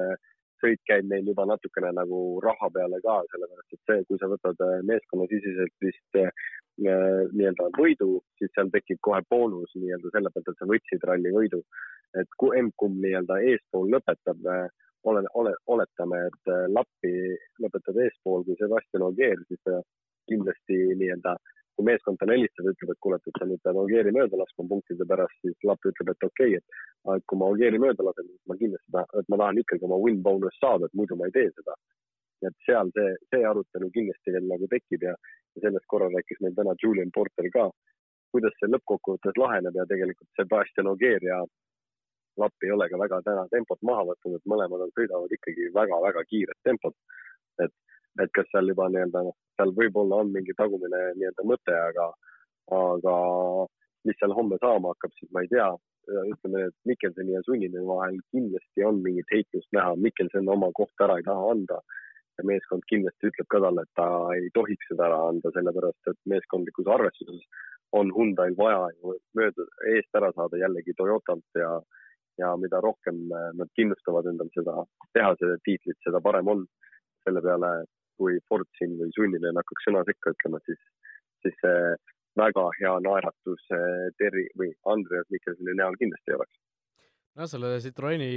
sõit 0.63 0.81
käib 0.89 1.09
neil 1.11 1.27
juba 1.27 1.45
natukene 1.51 1.91
nagu 1.97 2.19
raha 2.45 2.69
peale 2.73 3.01
ka, 3.05 3.17
sellepärast 3.33 3.75
et 3.75 3.91
see, 3.91 4.05
kui 4.09 4.21
sa 4.21 4.29
võtad 4.31 4.63
meeskonnasiseselt 4.87 5.75
vist 5.83 6.21
nii-öelda 6.79 7.67
võidu, 7.79 8.21
siis 8.39 8.55
seal 8.55 8.71
tekib 8.75 9.01
kohe 9.03 9.19
boonus 9.31 9.75
nii-öelda 9.75 10.15
selle 10.15 10.31
pealt, 10.35 10.49
et 10.51 10.63
sa 10.63 10.71
võtsid 10.71 11.09
ralli 11.11 11.35
võidu. 11.35 11.61
et 12.15 12.39
kui 12.39 12.55
emb-kumb 12.55 13.01
nii-öelda 13.03 13.41
eespool 13.51 13.91
lõpetab, 13.91 14.47
ole, 15.11 15.25
ole, 15.41 15.53
oletame, 15.75 16.21
et 16.31 16.53
Lappi 16.73 17.13
lõpetab 17.63 17.99
eespool 18.07 18.47
kui 18.47 18.57
Sebastian 18.61 19.07
Ogier, 19.09 19.41
siis 19.49 19.75
kindlasti 20.31 20.79
nii-öelda 21.01 21.37
kui 21.75 21.87
meeskond 21.89 22.19
talle 22.21 22.37
helistab 22.37 22.69
ütleb, 22.71 22.93
et 22.93 23.01
kuule, 23.03 23.19
et 23.19 23.39
sa 23.39 23.47
nüüd 23.51 23.63
pead 23.67 23.79
Ogieri 23.81 24.13
mööda 24.15 24.39
laskma 24.39 24.67
punktide 24.71 25.07
pärast, 25.11 25.35
siis 25.43 25.67
Lappi 25.67 25.91
ütleb, 25.91 26.13
et 26.13 26.27
okei 26.29 26.57
okay,, 26.59 26.83
et 27.17 27.27
kui 27.31 27.41
ma 27.41 27.51
Ogieri 27.55 27.81
mööda 27.83 28.07
lasen, 28.07 28.29
siis 28.31 28.51
ma 28.51 28.57
kindlasti 28.61 28.95
tahan, 28.95 29.11
et 29.21 29.33
ma 29.33 29.41
tahan 29.43 29.61
ikkagi 29.63 29.89
oma 29.89 29.99
win 30.05 30.21
bonus 30.27 30.61
saada, 30.63 30.87
et 30.87 30.99
muidu 31.01 31.19
ma 31.19 31.29
ei 31.29 31.35
tee 31.39 31.51
seda. 31.59 31.77
et 32.45 32.57
seal 32.67 32.91
see, 32.93 33.13
see 33.33 33.45
arutelu 33.49 33.87
kindlasti 33.95 34.33
veel 34.35 34.45
nagu 34.51 34.67
tekib 34.69 35.05
ja, 35.07 35.15
ja 35.57 35.63
sellest 35.65 35.87
korra 35.89 36.11
rääkis 36.13 36.43
meil 36.45 36.53
täna 36.59 36.75
Julian 36.83 37.13
Porter 37.15 37.47
ka, 37.55 37.71
kuidas 38.37 38.53
see 38.59 38.69
lõppkokkuvõttes 38.69 39.39
laheneb 39.41 39.79
ja 39.79 39.87
tegelikult 39.89 40.29
Sebastian 40.37 40.91
Ogier 40.91 41.25
ja 41.25 41.39
Lappi 42.41 42.67
ei 42.67 42.75
ole 42.75 42.89
ka 42.91 42.99
väga 42.99 43.21
täna 43.27 43.47
tempot 43.53 43.81
maha 43.83 44.05
võtnud, 44.11 44.37
et 44.39 44.51
mõlemad 44.51 44.87
on, 44.87 44.93
sõidavad 44.99 45.33
ikkagi 45.37 45.71
väga-väga 45.75 46.25
kiiret 46.31 46.61
tempot. 46.67 46.97
et 47.63 47.73
et 48.23 48.31
kas 48.35 48.47
seal 48.53 48.71
juba 48.71 48.87
nii-öelda 48.91 49.25
noh, 49.27 49.35
seal 49.59 49.73
võib-olla 49.79 50.21
on 50.23 50.31
mingi 50.35 50.55
tagumine 50.59 51.01
nii-öelda 51.19 51.47
mõte, 51.51 51.75
aga, 51.75 52.07
aga 52.77 53.15
mis 54.07 54.19
seal 54.21 54.35
homme 54.37 54.59
saama 54.63 54.95
hakkab, 54.95 55.15
siis 55.19 55.33
ma 55.35 55.43
ei 55.45 55.51
tea. 55.51 55.73
ütleme, 56.05 56.67
et 56.69 56.75
Mikkelsoni 56.85 57.33
ja 57.33 57.41
Sunnini 57.47 57.81
vahel 57.89 58.19
kindlasti 58.31 58.85
on 58.85 58.99
mingit 59.03 59.31
heitlust 59.33 59.71
näha, 59.73 59.95
Mikkelson 59.97 60.51
oma 60.53 60.69
kohta 60.77 61.07
ära 61.07 61.17
ei 61.17 61.25
taha 61.25 61.51
anda. 61.51 61.79
ja 62.39 62.43
meeskond 62.45 62.83
kindlasti 62.91 63.29
ütleb 63.31 63.47
ka 63.49 63.61
talle, 63.63 63.83
et 63.87 63.93
ta 63.95 64.07
ei 64.35 64.49
tohiks 64.55 64.89
seda 64.91 65.05
ära 65.07 65.21
anda, 65.29 65.53
sellepärast 65.55 66.11
et 66.11 66.19
meeskondlikus 66.33 66.89
arvestuses 66.91 67.45
on 67.95 68.11
Hyundai'l 68.17 68.57
vaja 68.59 68.89
ju 68.97 69.15
mööda, 69.39 69.67
eest 69.93 70.19
ära 70.19 70.33
saada 70.35 70.59
jällegi 70.59 70.97
Toyotalt 70.99 71.61
ja, 71.61 71.69
ja 72.41 72.55
mida 72.61 72.81
rohkem 72.83 73.21
nad 73.31 73.71
kindlustavad 73.79 74.27
endal 74.31 74.51
seda 74.57 74.83
tehase 75.17 75.55
tiitlit, 75.67 75.99
seda 76.07 76.21
parem 76.25 76.49
on. 76.51 76.67
selle 77.25 77.41
peale 77.41 77.69
kui 78.21 78.37
Ford 78.49 78.69
siin 78.79 78.99
või 78.99 79.09
Sunninen 79.17 79.57
hakkaks 79.57 79.87
sõna 79.89 80.03
sekka 80.05 80.35
ütlema, 80.35 80.59
siis, 80.67 80.83
siis 81.43 81.57
see 81.63 81.79
väga 82.39 82.67
hea 82.81 82.93
naeratus 83.07 83.65
Terri 84.21 84.45
või 84.61 84.71
Andreas 84.93 85.27
Mikkelsoni 85.33 85.77
näol 85.79 85.97
kindlasti 86.01 86.33
ei 86.33 86.37
oleks. 86.39 86.61
noh, 87.41 87.49
selle 87.51 87.73
Citroeni 87.83 88.31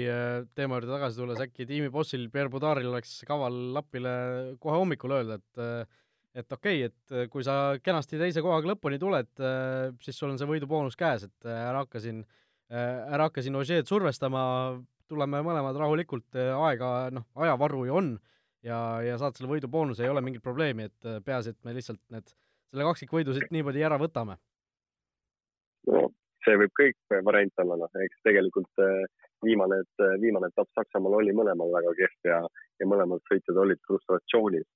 teema 0.57 0.79
juurde 0.79 0.93
tagasi 0.93 1.21
tulles, 1.21 1.43
äkki 1.43 1.67
tiimibossil 1.69 2.29
Pierre 2.33 2.53
Budaril 2.53 2.89
oleks 2.89 3.19
kaval 3.27 3.59
Lapile 3.75 4.15
kohe 4.63 4.79
hommikul 4.81 5.17
öelda, 5.19 5.41
et 5.41 5.95
et 6.37 6.53
okei 6.53 6.83
okay,, 6.85 6.89
et 6.89 7.29
kui 7.33 7.43
sa 7.45 7.77
kenasti 7.81 8.19
teise 8.21 8.43
kohaga 8.45 8.69
lõpuni 8.71 8.99
tuled, 9.01 9.29
siis 10.05 10.17
sul 10.17 10.29
on 10.29 10.37
see 10.37 10.49
võiduboonus 10.49 10.97
käes, 10.97 11.25
et 11.25 11.49
ära 11.49 11.81
hakka 11.81 12.01
siin, 12.03 12.21
ära 12.69 13.27
hakka 13.27 13.43
siin 13.43 13.55
Ožeed 13.55 13.87
survestama, 13.87 14.41
tuleme 15.07 15.39
mõlemad 15.45 15.77
rahulikult, 15.79 16.35
aega, 16.35 17.09
noh, 17.15 17.23
ajavaru 17.39 17.85
ju 17.87 17.95
on 17.95 18.09
ja, 18.65 18.79
ja 19.05 19.15
saad 19.21 19.37
selle 19.37 19.53
võiduboonuse, 19.53 20.03
ei 20.03 20.11
ole 20.11 20.23
mingit 20.25 20.43
probleemi, 20.43 20.89
et 20.89 21.09
peaasi, 21.25 21.55
et 21.55 21.67
me 21.67 21.75
lihtsalt 21.77 22.01
need, 22.13 22.33
selle 22.71 22.87
kaksikvõidu 22.89 23.35
siit 23.37 23.53
niimoodi 23.55 23.85
ära 23.87 23.99
võtame. 24.01 24.35
no 25.87 26.09
see 26.43 26.59
võib 26.59 26.73
kõik 26.79 27.15
variant 27.27 27.63
olla, 27.63 27.79
noh, 27.83 28.01
eks 28.03 28.23
tegelikult 28.27 28.83
viimane, 29.45 29.81
viimane 30.21 30.49
etapp 30.51 30.69
Saksamaal 30.75 31.19
oli 31.19 31.35
mõlemal 31.35 31.71
väga 31.73 31.93
kehv 31.99 32.29
ja, 32.31 32.39
ja 32.79 32.89
mõlemad 32.89 33.23
sõitjad 33.29 33.59
olid 33.63 33.81
frustratsioonis. 33.87 34.67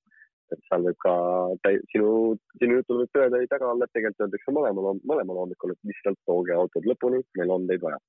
Et 0.55 0.63
seal 0.69 0.87
võib 0.87 0.97
ka 1.03 1.13
täi-, 1.65 1.81
sinu, 1.93 2.37
sinu 2.61 2.79
jutul 2.79 3.03
võib 3.03 3.13
tõe 3.15 3.45
taga 3.51 3.69
olla, 3.73 3.87
et 3.87 3.95
tegelikult 3.97 4.25
öeldakse 4.27 4.55
mõlemal, 4.55 5.03
mõlemal 5.07 5.43
hommikul, 5.45 5.75
et 5.75 5.91
lihtsalt 5.91 6.19
tooge 6.29 6.55
autod 6.55 6.87
lõpuni, 6.89 7.23
meil 7.39 7.55
on 7.55 7.69
teid 7.69 7.83
vaja 7.83 7.99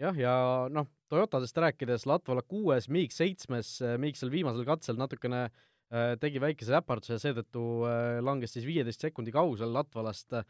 jah, 0.00 0.16
ja 0.16 0.34
noh, 0.72 0.88
Toyotadest 1.10 1.58
rääkides, 1.58 2.06
Latvala 2.08 2.44
kuues, 2.46 2.88
Miik 2.92 3.12
seitsmes, 3.14 3.78
Miik 4.00 4.18
seal 4.18 4.32
viimasel 4.32 4.66
katsel 4.68 4.98
natukene 5.00 5.44
äh, 5.48 6.14
tegi 6.22 6.42
väikese 6.42 6.76
äparduse 6.78 7.16
ja 7.16 7.22
seetõttu 7.22 7.66
äh, 7.88 8.18
langes 8.24 8.54
siis 8.56 8.68
viieteist 8.68 9.02
sekundi 9.02 9.34
kaugusel 9.34 9.72
Latvalast 9.74 10.38
äh,. 10.40 10.44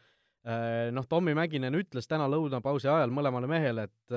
noh, 0.93 1.05
Tommy 1.05 1.35
Mäkinen 1.37 1.75
ütles 1.77 2.07
täna 2.09 2.25
lõunapausi 2.31 2.89
ajal 2.89 3.11
mõlemale 3.13 3.49
mehele, 3.49 3.83
et 3.85 4.15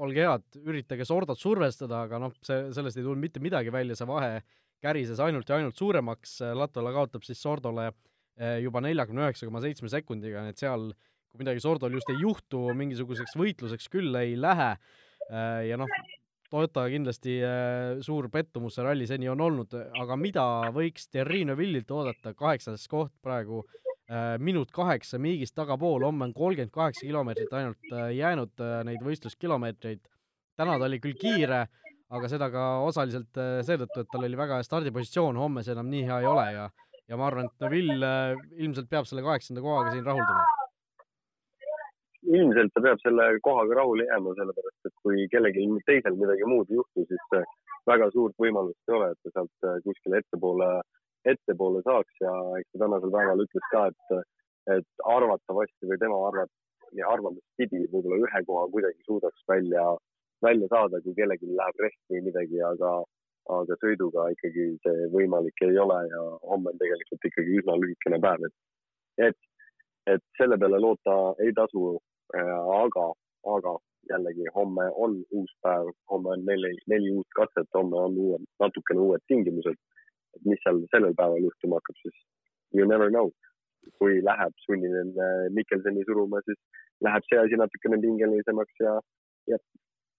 olge 0.00 0.22
head, 0.24 0.46
üritage 0.62 1.04
Sordot 1.04 1.36
survestada, 1.36 2.06
aga 2.06 2.20
noh, 2.22 2.32
see, 2.40 2.70
sellest 2.72 2.96
ei 2.96 3.04
tulnud 3.04 3.20
mitte 3.20 3.42
midagi 3.44 3.72
välja, 3.74 3.98
see 3.98 4.08
vahe 4.08 4.38
kärises 4.82 5.20
ainult 5.22 5.48
ja 5.48 5.58
ainult 5.60 5.78
suuremaks, 5.78 6.38
Latvala 6.56 6.92
kaotab 6.96 7.26
siis 7.26 7.42
Sordole 7.42 7.90
äh, 7.90 8.58
juba 8.64 8.82
neljakümne 8.84 9.26
üheksa 9.26 9.48
koma 9.48 9.62
seitsme 9.64 9.92
sekundiga, 9.92 10.44
nii 10.44 10.56
et 10.56 10.62
seal 10.62 10.90
kui 11.30 11.44
midagi 11.44 11.62
Sordol 11.62 11.94
just 11.94 12.10
ei 12.10 12.18
juhtu, 12.20 12.64
mingisuguseks 12.74 13.36
võitluseks 13.38 13.90
küll 13.92 14.16
ei 14.18 14.34
lähe 14.40 14.72
ja 15.30 15.76
noh, 15.78 15.90
Toyota 16.50 16.88
kindlasti 16.90 17.36
suur 18.02 18.26
pettumus 18.34 18.74
see 18.74 18.82
ralli 18.82 19.06
seni 19.06 19.28
on 19.30 19.38
olnud, 19.44 19.76
aga 20.00 20.16
mida 20.18 20.44
võiks 20.74 21.06
Terrino 21.06 21.54
Villilt 21.54 21.92
oodata, 21.94 22.32
kaheksas 22.34 22.88
koht 22.90 23.12
praegu, 23.22 23.62
minut 24.42 24.72
kaheksa 24.74 25.20
Miigist 25.22 25.54
tagapool, 25.54 26.02
homme 26.02 26.26
on 26.26 26.34
kolmkümmend 26.34 26.74
kaheksa 26.74 27.06
kilomeetrit 27.06 27.54
ainult 27.54 27.94
jäänud 28.16 28.64
neid 28.88 29.06
võistluskilomeetreid. 29.06 30.02
täna 30.58 30.74
ta 30.78 30.90
oli 30.90 30.98
küll 30.98 31.14
kiire, 31.14 31.68
aga 32.10 32.28
seda 32.28 32.50
ka 32.50 32.62
osaliselt 32.82 33.38
seetõttu, 33.66 34.02
et 34.02 34.08
tal 34.12 34.24
oli 34.26 34.38
väga 34.38 34.58
hea 34.58 34.66
stardipositsioon, 34.66 35.36
homme 35.38 35.62
see 35.62 35.76
enam 35.76 35.90
nii 35.92 36.06
hea 36.08 36.22
ei 36.22 36.30
ole 36.30 36.46
ja 36.56 36.70
ja 37.10 37.18
ma 37.18 37.26
arvan, 37.26 37.48
et 37.50 37.64
Neville 37.64 38.10
ilmselt 38.62 38.88
peab 38.90 39.08
selle 39.08 39.24
kaheksanda 39.26 39.62
kohaga 39.64 39.94
siin 39.94 40.06
rahulduma. 40.06 40.44
Ilmselt 42.30 42.70
ta 42.74 42.82
peab 42.84 43.00
selle 43.02 43.26
kohaga 43.42 43.80
rahule 43.80 44.06
jääma, 44.06 44.34
sellepärast 44.38 44.90
et 44.90 44.94
kui 45.02 45.26
kellelgi 45.32 45.66
teisel 45.88 46.18
midagi 46.20 46.46
muud 46.46 46.70
ei 46.70 46.78
juhtu, 46.78 47.06
siis 47.10 47.42
väga 47.90 48.10
suurt 48.14 48.36
võimalust 48.38 48.92
ei 48.92 48.96
ole, 48.98 49.10
et 49.10 49.20
ta 49.24 49.32
sealt 49.34 49.68
kuskile 49.86 50.20
ettepoole, 50.22 50.68
ettepoole 51.32 51.82
saaks 51.86 52.22
ja 52.22 52.34
eks 52.60 52.70
ta 52.70 52.84
tänasel 52.84 53.14
päeval 53.16 53.42
ütles 53.46 53.66
ka, 53.72 53.86
et, 53.90 54.36
et 54.76 55.06
arvatavasti 55.16 55.90
või 55.90 55.98
tema 56.04 56.20
arvat-, 56.28 56.54
arvamust 57.10 57.46
pidi 57.58 57.82
võib-olla 57.88 58.22
ühe 58.22 58.44
koha 58.46 58.68
kuidagi 58.76 59.08
suudaks 59.08 59.42
välja 59.50 59.88
välja 60.42 60.68
saada, 60.72 61.00
kui 61.04 61.14
kellelgi 61.16 61.48
läheb 61.56 61.82
rest 61.84 62.00
või 62.12 62.22
midagi, 62.28 62.60
aga, 62.64 62.92
aga 63.56 63.76
sõiduga 63.82 64.28
ikkagi 64.34 64.66
see 64.86 65.08
võimalik 65.14 65.64
ei 65.66 65.78
ole 65.84 66.00
ja 66.08 66.22
homme 66.50 66.72
on 66.72 66.80
tegelikult 66.82 67.28
ikkagi 67.30 67.60
üsna 67.60 67.76
lühikene 67.82 68.20
päev, 68.24 68.46
et, 68.48 68.56
et, 69.28 69.40
et 70.14 70.24
selle 70.38 70.58
peale 70.58 70.80
loota 70.80 71.18
ei 71.44 71.52
tasu. 71.56 71.98
aga, 72.30 73.04
aga 73.52 73.72
jällegi 74.10 74.44
homme 74.54 74.84
on 75.04 75.16
uus 75.38 75.52
päev, 75.62 75.88
homme 76.10 76.28
on 76.34 76.44
neli, 76.46 76.70
neli 76.92 77.10
uut 77.18 77.26
katset, 77.38 77.68
homme 77.74 77.96
on 77.96 78.18
uued, 78.24 78.44
natukene 78.62 79.00
uued 79.00 79.24
tingimused. 79.28 79.78
et 80.36 80.44
mis 80.46 80.60
seal 80.62 80.76
sellel 80.92 81.14
päeval 81.18 81.42
juhtuma 81.42 81.80
hakkab, 81.80 81.96
siis 82.02 82.18
you 82.74 82.86
never 82.86 83.10
know. 83.10 83.30
kui 83.98 84.20
läheb 84.22 84.52
sunniline 84.64 85.26
Mikkelseni 85.56 86.04
suruma, 86.06 86.40
siis 86.44 86.58
läheb 87.06 87.24
see 87.28 87.38
asi 87.42 87.58
natukene 87.58 87.98
pingelisemaks 88.04 88.82
ja, 88.84 88.92
ja, 89.50 89.58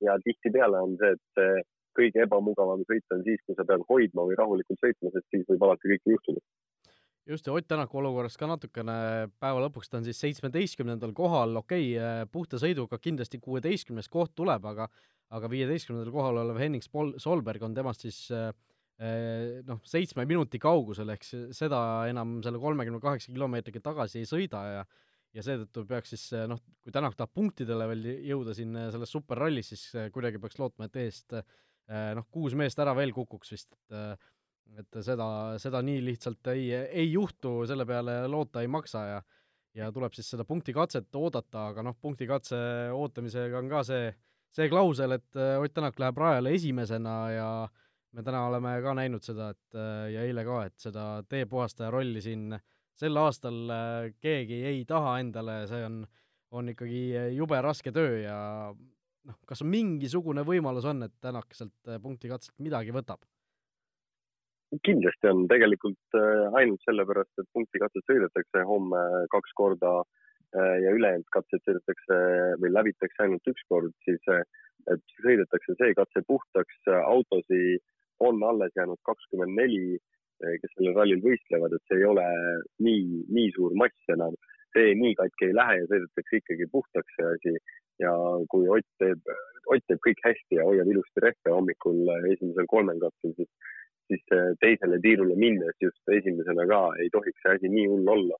ja 0.06 0.18
tihtipeale 0.26 0.82
on 0.82 0.98
see, 1.00 1.14
et 1.18 1.68
kõige 1.98 2.24
ebamugavam 2.26 2.84
sõit 2.88 3.16
on 3.16 3.24
siis, 3.26 3.42
kui 3.46 3.58
sa 3.58 3.66
pead 3.68 3.84
hoidma 3.90 4.26
või 4.28 4.38
rahulikult 4.40 4.80
sõitma, 4.80 5.12
sest 5.14 5.28
siis 5.34 5.48
võib 5.50 5.66
alati 5.68 5.92
kõike 5.92 6.16
juhtuda. 6.16 6.44
just, 7.28 7.48
ja 7.48 7.54
Ott 7.54 7.68
Tänaku 7.68 8.00
olukorras 8.00 8.38
ka 8.38 8.48
natukene, 8.48 9.30
päeva 9.40 9.66
lõpuks 9.66 9.90
ta 9.90 10.00
on 10.00 10.08
siis 10.08 10.20
seitsmeteistkümnendal 10.24 11.14
kohal, 11.14 11.56
okei 11.58 11.96
okay,, 11.98 12.28
puhta 12.32 12.60
sõiduga 12.60 12.98
kindlasti 12.98 13.40
kuueteistkümnes 13.40 14.10
koht 14.10 14.36
tuleb, 14.36 14.66
aga 14.66 14.88
aga 15.32 15.48
viieteistkümnendal 15.52 16.12
kohal 16.12 16.42
olev 16.44 16.60
Henning 16.60 16.84
Spol-, 16.84 17.16
Solberg 17.22 17.64
on 17.64 17.76
temast 17.76 18.04
siis 18.04 18.26
eh, 18.36 18.52
noh, 19.68 19.80
seitsme 19.88 20.26
minuti 20.30 20.60
kaugusel, 20.62 21.14
ehk 21.16 21.24
seda 21.56 21.80
enam 22.12 22.40
selle 22.44 22.60
kolmekümne 22.62 23.00
kaheksa 23.04 23.32
kilomeetriga 23.32 23.82
tagasi 23.92 24.22
ei 24.22 24.28
sõida 24.30 24.64
ja 24.68 24.84
ja 25.36 25.44
seetõttu 25.46 25.86
peaks 25.88 26.14
siis 26.16 26.26
noh, 26.50 26.60
kui 26.84 26.94
Tänak 26.94 27.16
tahab 27.18 27.34
punktidele 27.34 27.88
veel 27.92 28.08
jõuda 28.28 28.56
siin 28.58 28.76
selles 28.94 29.12
superrallis, 29.14 29.72
siis 29.74 30.12
kuidagi 30.14 30.42
peaks 30.42 30.60
lootma, 30.60 30.90
et 30.90 30.98
eest 31.04 31.36
noh, 32.18 32.28
kuus 32.32 32.56
meest 32.58 32.80
ära 32.80 32.94
veel 32.98 33.14
kukuks 33.16 33.54
vist, 33.56 33.76
et 33.92 34.30
et 34.80 34.98
seda, 35.04 35.26
seda 35.60 35.82
nii 35.84 36.00
lihtsalt 36.06 36.48
ei, 36.54 36.70
ei 36.72 37.10
juhtu, 37.12 37.66
selle 37.68 37.84
peale 37.84 38.22
loota 38.32 38.62
ei 38.64 38.70
maksa 38.72 39.02
ja 39.10 39.22
ja 39.76 39.88
tuleb 39.92 40.12
siis 40.16 40.28
seda 40.32 40.44
punktikatset 40.48 41.16
oodata, 41.16 41.70
aga 41.72 41.84
noh, 41.84 41.96
punktikatse 42.00 42.58
ootamisega 42.92 43.60
on 43.60 43.70
ka 43.72 43.84
see, 43.88 44.10
see 44.52 44.68
klausel, 44.72 45.16
et 45.16 45.40
Ott 45.40 45.74
Tänak 45.76 46.00
läheb 46.00 46.20
rajale 46.20 46.52
esimesena 46.58 47.16
ja 47.32 47.50
me 48.12 48.24
täna 48.24 48.46
oleme 48.50 48.74
ka 48.84 48.96
näinud 49.00 49.24
seda, 49.24 49.50
et 49.56 49.80
ja 50.12 50.26
eile 50.28 50.44
ka, 50.48 50.66
et 50.68 50.76
seda 50.84 51.06
teepuhastaja 51.32 51.92
rolli 51.92 52.24
siin 52.24 52.52
äh, 52.58 52.64
sel 53.02 53.18
aastal 53.22 53.60
äh, 53.74 54.14
keegi 54.22 54.62
ei 54.70 54.86
taha 54.90 55.18
endale, 55.24 55.62
see 55.70 55.84
on, 55.88 56.02
on 56.58 56.72
ikkagi 56.74 57.04
jube 57.38 57.60
raske 57.64 57.94
töö 57.96 58.22
ja 58.24 58.38
noh, 58.72 59.38
kas 59.50 59.64
mingisugune 59.66 60.46
võimalus 60.48 60.88
on, 60.90 61.08
et 61.08 61.16
Tänak 61.24 61.54
sealt 61.58 61.76
äh, 61.90 62.02
punktikatselt 62.04 62.58
midagi 62.64 62.96
võtab? 62.96 63.24
kindlasti 64.88 65.28
on, 65.28 65.48
tegelikult 65.52 66.16
äh, 66.16 66.46
ainult 66.62 66.84
sellepärast, 66.88 67.34
et 67.42 67.50
punktikatset 67.58 68.06
sõidetakse 68.08 68.66
homme 68.70 69.02
kaks 69.34 69.56
korda 69.60 70.02
ja 70.52 70.92
ülejäänud 70.92 71.30
katsed 71.32 71.62
sõidetakse 71.64 72.16
või 72.60 72.74
läbitakse 72.74 73.24
ainult 73.24 73.46
üks 73.48 73.64
kord, 73.72 73.94
siis 74.04 74.20
et 74.92 75.14
sõidetakse 75.24 75.78
see 75.80 75.94
katse 75.96 76.24
puhtaks, 76.28 76.90
autosid 76.92 77.80
on 78.20 78.44
alles 78.44 78.76
jäänud 78.76 79.00
kakskümmend 79.08 79.56
neli 79.56 79.96
kes 80.62 80.74
sellel 80.76 80.96
rallil 80.98 81.22
võistlevad, 81.24 81.76
et 81.76 81.84
see 81.90 82.00
ei 82.02 82.08
ole 82.10 82.26
nii, 82.86 83.22
nii 83.36 83.52
suur 83.58 83.76
mass 83.82 84.14
enam. 84.16 84.38
see 84.72 84.94
nii 84.96 85.16
katki 85.20 85.50
ei 85.50 85.56
lähe 85.58 85.74
ja 85.82 85.88
sõidetakse 85.90 86.38
ikkagi 86.40 86.68
puhtaks 86.72 87.18
see 87.18 87.32
asi. 87.36 87.56
ja 88.00 88.12
kui 88.54 88.70
Ott 88.76 88.88
teeb, 89.04 89.20
Ott 89.74 89.84
teeb 89.88 90.00
kõik 90.06 90.24
hästi 90.26 90.58
ja 90.60 90.68
hoiab 90.68 90.88
ilusti 90.94 91.24
rehve 91.26 91.54
hommikul 91.54 92.08
esimesel 92.32 92.70
kolmel 92.72 93.02
katsel, 93.04 93.36
siis, 93.36 93.52
siis 94.08 94.24
teisele 94.64 95.00
tiirule 95.04 95.36
minnes 95.36 95.78
just 95.86 96.16
esimesena 96.20 96.66
ka 96.72 96.82
ei 97.04 97.12
tohiks 97.18 97.44
see 97.44 97.58
asi 97.58 97.74
nii 97.76 97.88
hull 97.94 98.16
olla. 98.16 98.40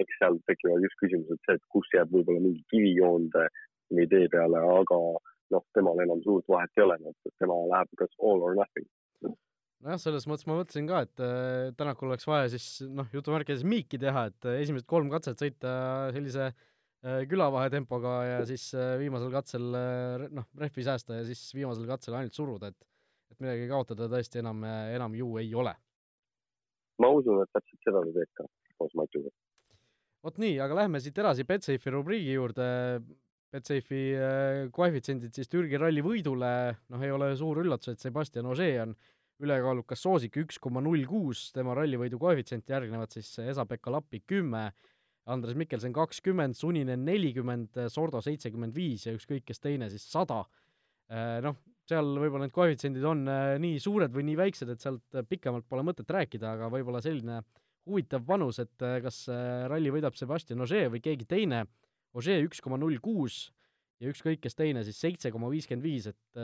eks 0.00 0.16
seal 0.20 0.38
tekivad 0.48 0.84
just 0.86 0.96
küsimused 1.02 1.40
see, 1.44 1.58
et 1.58 1.66
kus 1.74 1.90
jääb 1.92 2.12
võib-olla 2.14 2.40
mingi 2.40 2.62
kivijoonde 2.72 3.42
või 3.92 4.06
tee 4.08 4.30
peale, 4.32 4.62
aga 4.78 5.00
noh, 5.52 5.64
temal 5.76 6.00
enam 6.00 6.22
suurt 6.24 6.46
vahet 6.48 6.78
ei 6.78 6.86
ole, 6.86 6.96
tema 7.42 7.58
läheb 7.74 8.00
kas 8.00 8.14
all 8.30 8.46
or 8.46 8.56
nothing 8.56 8.88
nojah, 9.84 10.00
selles 10.02 10.26
mõttes 10.28 10.46
ma 10.48 10.58
mõtlesin 10.58 10.88
ka, 10.88 11.04
et 11.06 11.22
äh, 11.24 11.70
Tänakul 11.78 12.10
oleks 12.10 12.26
vaja 12.28 12.50
siis 12.52 12.66
noh, 12.88 13.08
jutumärkides 13.14 13.64
miiki 13.68 14.00
teha, 14.00 14.26
et 14.30 14.48
äh, 14.48 14.60
esimesed 14.64 14.88
kolm 14.90 15.10
katset 15.12 15.40
sõita 15.40 15.72
sellise 16.14 16.50
äh, 16.50 17.22
külavahetempoga 17.30 18.14
ja 18.28 18.40
siis 18.48 18.70
äh, 18.76 18.96
viimasel 19.00 19.32
katsel 19.34 19.68
äh, 19.76 20.26
noh, 20.36 20.48
rehvi 20.60 20.84
säästa 20.86 21.20
ja 21.20 21.26
siis 21.28 21.42
viimasel 21.56 21.88
katsel 21.90 22.18
ainult 22.18 22.36
suruda, 22.36 22.72
et 22.72 22.86
et 23.30 23.38
midagi 23.38 23.68
kaotada 23.70 24.08
tõesti 24.10 24.40
enam, 24.42 24.64
äh, 24.66 24.94
enam 24.96 25.14
ju 25.14 25.36
ei 25.38 25.54
ole. 25.54 25.74
ma 27.00 27.08
usun, 27.16 27.40
et 27.44 27.52
täpselt 27.54 27.86
seda 27.86 28.02
ta 28.04 28.12
teeb 28.18 28.32
ka 28.36 28.46
koos 28.80 28.96
Matuga. 28.98 29.30
vot 30.26 30.40
nii, 30.42 30.58
aga 30.60 30.82
lähme 30.82 31.00
siit 31.00 31.18
edasi 31.18 31.46
Betsafe'i 31.48 31.94
rubriigi 31.94 32.34
juurde. 32.34 32.66
Betsafe'i 33.50 34.02
äh, 34.14 34.66
koefitsiendid 34.74 35.34
siis 35.34 35.48
Türgi 35.50 35.78
ralli 35.80 36.02
võidule, 36.06 36.50
noh, 36.92 37.00
ei 37.02 37.10
ole 37.10 37.32
suur 37.38 37.62
üllatus, 37.64 37.94
et 37.94 38.02
Sebastian 38.02 38.46
Ogier 38.46 38.84
on 38.84 38.92
ülekaalukas 39.40 40.02
soosik 40.04 40.36
üks 40.42 40.60
koma 40.60 40.82
null 40.84 41.06
kuus, 41.08 41.48
tema 41.56 41.74
rallivõidu 41.78 42.20
koefitsient 42.20 42.68
järgnevad 42.68 43.12
siis 43.16 43.32
Esa-Pekka 43.42 43.92
Lappi 43.94 44.22
kümme, 44.28 44.68
Andres 45.30 45.56
Mikkelsen 45.56 45.92
kakskümmend, 45.96 46.56
Suninen 46.58 47.04
nelikümmend, 47.06 47.76
Sordo 47.92 48.20
seitsekümmend 48.24 48.74
viis 48.76 49.06
ja 49.06 49.14
ükskõik 49.16 49.46
kes 49.48 49.60
teine 49.62 49.90
siis 49.92 50.06
sada. 50.10 50.42
Noh, 51.44 51.58
seal 51.90 52.12
võib-olla 52.22 52.46
need 52.46 52.54
koefitsiendid 52.54 53.06
on 53.06 53.24
äh, 53.30 53.56
nii 53.62 53.80
suured 53.82 54.14
või 54.14 54.26
nii 54.28 54.38
väiksed, 54.40 54.70
et 54.72 54.84
sealt 54.84 55.20
pikemalt 55.30 55.66
pole 55.70 55.84
mõtet 55.86 56.10
rääkida, 56.10 56.54
aga 56.56 56.70
võib-olla 56.72 57.02
selline 57.04 57.40
huvitav 57.88 58.24
panus, 58.26 58.60
et 58.62 58.86
äh, 58.86 58.98
kas 59.04 59.24
äh, 59.32 59.66
ralli 59.70 59.92
võidab 59.94 60.18
Sebastian 60.18 60.62
Ogier 60.64 60.90
või 60.92 61.02
keegi 61.04 61.26
teine, 61.30 61.64
Ogier 62.16 62.42
üks 62.46 62.62
koma 62.62 62.78
null 62.80 62.98
kuus 63.02 63.48
ja 64.02 64.10
ükskõik 64.10 64.42
kes 64.44 64.58
teine 64.58 64.84
siis 64.86 64.98
seitse 64.98 65.32
koma 65.34 65.50
viiskümmend 65.52 65.84
viis, 65.84 66.08
et 66.10 66.40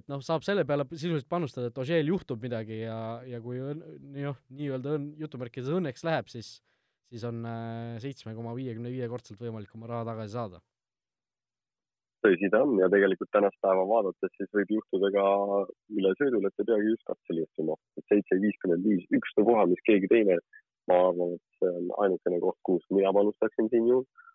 et 0.00 0.08
noh, 0.10 0.22
saab 0.24 0.46
selle 0.46 0.64
peale 0.68 0.86
sisuliselt 0.94 1.28
panustada, 1.30 1.68
et 1.70 1.78
Ožeel 1.78 2.08
juhtub 2.10 2.42
midagi 2.42 2.82
ja, 2.84 2.98
ja 3.26 3.42
kui 3.44 3.60
noh, 3.60 4.40
nii-öelda 4.54 4.96
õnn, 4.96 5.12
jutumärkides 5.20 5.70
õnneks 5.78 6.06
läheb, 6.06 6.30
siis 6.32 6.58
siis 7.08 7.24
on 7.28 7.44
äh, 7.48 7.96
seitsme 8.02 8.34
koma 8.36 8.54
viiekümne 8.56 8.92
viie 8.92 9.08
kordselt 9.08 9.40
võimalik 9.40 9.72
oma 9.76 9.88
raha 9.90 10.10
tagasi 10.10 10.36
saada. 10.36 10.60
tõsi 12.24 12.50
ta 12.52 12.60
on 12.66 12.74
ja 12.80 12.88
tegelikult 12.92 13.30
tänast 13.32 13.60
päeva 13.64 13.84
vaadates 13.88 14.32
siis 14.36 14.50
võib 14.56 14.72
juhtuda 14.76 15.10
ka 15.14 15.26
üle 16.00 16.14
sõidul, 16.20 16.48
et 16.48 16.62
ei 16.62 16.68
peagi 16.70 16.90
just 16.92 17.04
katsel 17.10 17.42
juhtuma, 17.44 17.76
seitse 18.10 18.40
viiskümmend 18.42 18.88
viis, 18.90 19.04
ükstapuha, 19.20 19.68
mis 19.70 19.84
keegi 19.88 20.10
teine, 20.12 20.38
ma 20.90 20.98
arvan, 21.08 21.36
et 21.38 21.60
see 21.60 21.70
on 21.80 21.92
ainukene 22.04 22.40
koht, 22.42 22.58
kus 22.68 22.88
mina 22.90 23.14
panustaksin 23.14 23.70
siin 23.72 23.86
juurde 23.92 24.26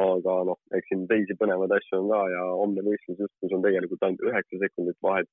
aga 0.00 0.34
noh, 0.48 0.58
eks 0.76 0.88
siin 0.88 1.06
teisi 1.08 1.36
põnevaid 1.40 1.72
asju 1.76 1.98
on 2.00 2.12
ka 2.12 2.20
ja 2.32 2.44
homne 2.60 2.84
võistlus 2.86 3.18
just, 3.20 3.34
kus 3.40 3.52
on 3.56 3.64
tegelikult 3.64 4.06
ainult 4.06 4.24
üheksa 4.30 4.60
sekundit 4.62 4.96
vahet 5.04 5.28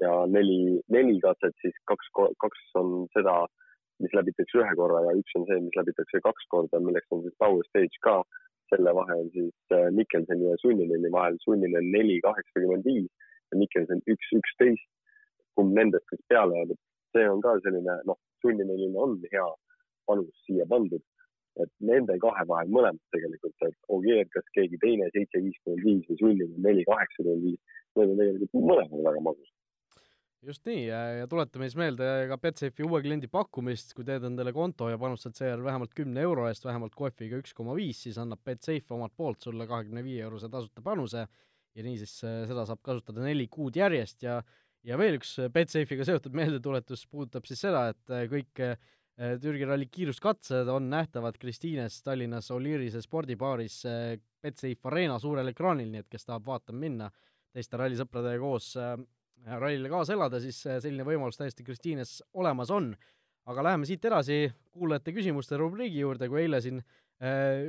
ja 0.00 0.12
neli, 0.30 0.78
neli 0.94 1.16
katset, 1.24 1.56
siis 1.62 1.74
kaks, 1.90 2.12
kaks 2.14 2.62
on 2.80 3.08
seda, 3.16 3.34
mis 4.00 4.14
läbitakse 4.16 4.60
ühe 4.62 4.76
korra 4.78 5.02
ja 5.08 5.16
üks 5.18 5.34
on 5.38 5.48
see, 5.48 5.58
mis 5.64 5.76
läbitakse 5.76 6.22
kaks 6.24 6.46
korda, 6.54 6.80
milleks 6.86 7.10
on 7.16 7.24
siis 7.26 7.36
power 7.42 7.66
stage 7.70 8.04
ka. 8.06 8.22
selle 8.70 8.92
vahe 8.94 9.14
on 9.18 9.30
siis 9.34 9.72
äh, 9.74 9.88
Mikkelseni 9.90 10.44
ja 10.46 10.56
Sunnileni 10.62 11.08
vahel, 11.10 11.34
Sunninen 11.42 11.88
neli 11.90 12.20
kaheksakümmend 12.22 12.84
viis 12.86 13.08
ja 13.50 13.58
Mikkelsen 13.58 13.98
üks 14.06 14.28
üksteist. 14.38 14.86
kumb 15.58 15.74
nendest 15.74 16.06
siis 16.12 16.22
peale 16.30 16.54
jääb, 16.54 16.76
et 16.76 17.16
see 17.16 17.24
on 17.28 17.42
ka 17.42 17.56
selline 17.64 17.96
noh, 18.06 18.18
Sunninenil 18.44 18.94
on 18.94 19.16
hea 19.32 19.48
panus 20.06 20.44
siia 20.46 20.66
pandud 20.70 21.02
et 21.58 21.70
nende 21.84 22.16
kahe 22.22 22.44
vahel 22.48 22.70
mõlemad 22.72 23.00
tegelikult, 23.14 23.56
et 23.66 23.94
Ogier, 23.96 24.28
kas 24.34 24.46
keegi 24.54 24.78
teine 24.82 25.08
seitse 25.14 25.40
viiskümmend 25.42 25.86
viis 25.86 26.04
või 26.10 26.20
Sullivan 26.20 26.60
neli 26.66 26.84
kaheksakümmend 26.88 27.48
viis, 27.48 27.80
need 27.98 28.12
on 28.12 28.20
tegelikult 28.22 28.68
mõlemad 28.70 29.08
väga 29.08 29.24
magusad. 29.26 29.56
just 30.48 30.64
nii 30.64 30.84
ja, 30.86 31.26
tuletame 31.28 31.68
siis 31.68 31.76
meelde 31.76 32.06
ka 32.30 32.38
Betsafe'i 32.40 32.86
uue 32.86 33.02
kliendi 33.04 33.28
pakkumist, 33.28 33.92
kui 33.96 34.06
teed 34.08 34.24
endale 34.24 34.54
konto 34.56 34.88
ja 34.88 35.00
panustad 35.00 35.36
seejärel 35.36 35.66
vähemalt 35.66 35.92
kümne 35.96 36.22
euro 36.24 36.46
eest, 36.48 36.64
vähemalt 36.64 36.94
kohviga 36.96 37.42
üks 37.42 37.52
koma 37.56 37.74
viis, 37.76 38.00
siis 38.06 38.18
annab 38.22 38.40
Betsafe 38.46 38.96
omalt 38.96 39.16
poolt 39.16 39.42
sulle 39.44 39.66
kahekümne 39.68 40.04
viie 40.06 40.24
eurose 40.24 40.48
tasuta 40.48 40.82
panuse 40.86 41.26
ja 41.26 41.84
niisiis 41.84 42.16
äh, 42.24 42.40
seda 42.48 42.64
saab 42.66 42.80
kasutada 42.86 43.26
neli 43.26 43.50
kuud 43.50 43.76
järjest 43.76 44.22
ja 44.22 44.40
ja 44.80 44.96
veel 44.96 45.18
üks 45.18 45.34
Betsafe'iga 45.52 46.06
seotud 46.08 46.32
meeldetuletus 46.32 47.04
puudutab 47.10 47.44
siis 47.44 47.60
seda, 47.66 47.90
et 47.92 48.16
äh, 48.16 48.24
kõik 48.30 48.64
Äh, 48.64 48.78
Türgi 49.20 49.66
ralli 49.68 49.84
kiiruskatsed 49.92 50.68
on 50.72 50.86
nähtavad 50.88 51.36
Kristiines 51.40 51.98
Tallinnas 52.02 52.46
Olirise 52.50 53.02
spordibaaris 53.04 53.82
äh, 53.84 54.14
Betsafe 54.40 54.88
Arena 54.88 55.18
suurel 55.20 55.50
ekraanil, 55.52 55.90
nii 55.92 56.00
et 56.00 56.08
kes 56.08 56.24
tahab 56.24 56.46
vaatama 56.46 56.80
minna 56.80 57.08
teiste 57.52 57.76
rallisõpradega 57.76 58.40
koos 58.40 58.70
äh, 58.80 58.94
rallile 59.60 59.90
kaasa 59.92 60.16
elada, 60.16 60.40
siis 60.40 60.62
selline 60.62 61.04
võimalus 61.04 61.36
täiesti 61.36 61.66
Kristiines 61.66 62.20
olemas 62.32 62.72
on. 62.72 62.94
aga 63.50 63.62
läheme 63.64 63.86
siit 63.88 64.04
edasi 64.04 64.50
kuulajate 64.70 65.12
küsimuste 65.16 65.56
rubriigi 65.58 66.00
juurde, 66.00 66.28
kui 66.28 66.42
eile 66.42 66.60
siin 66.60 66.82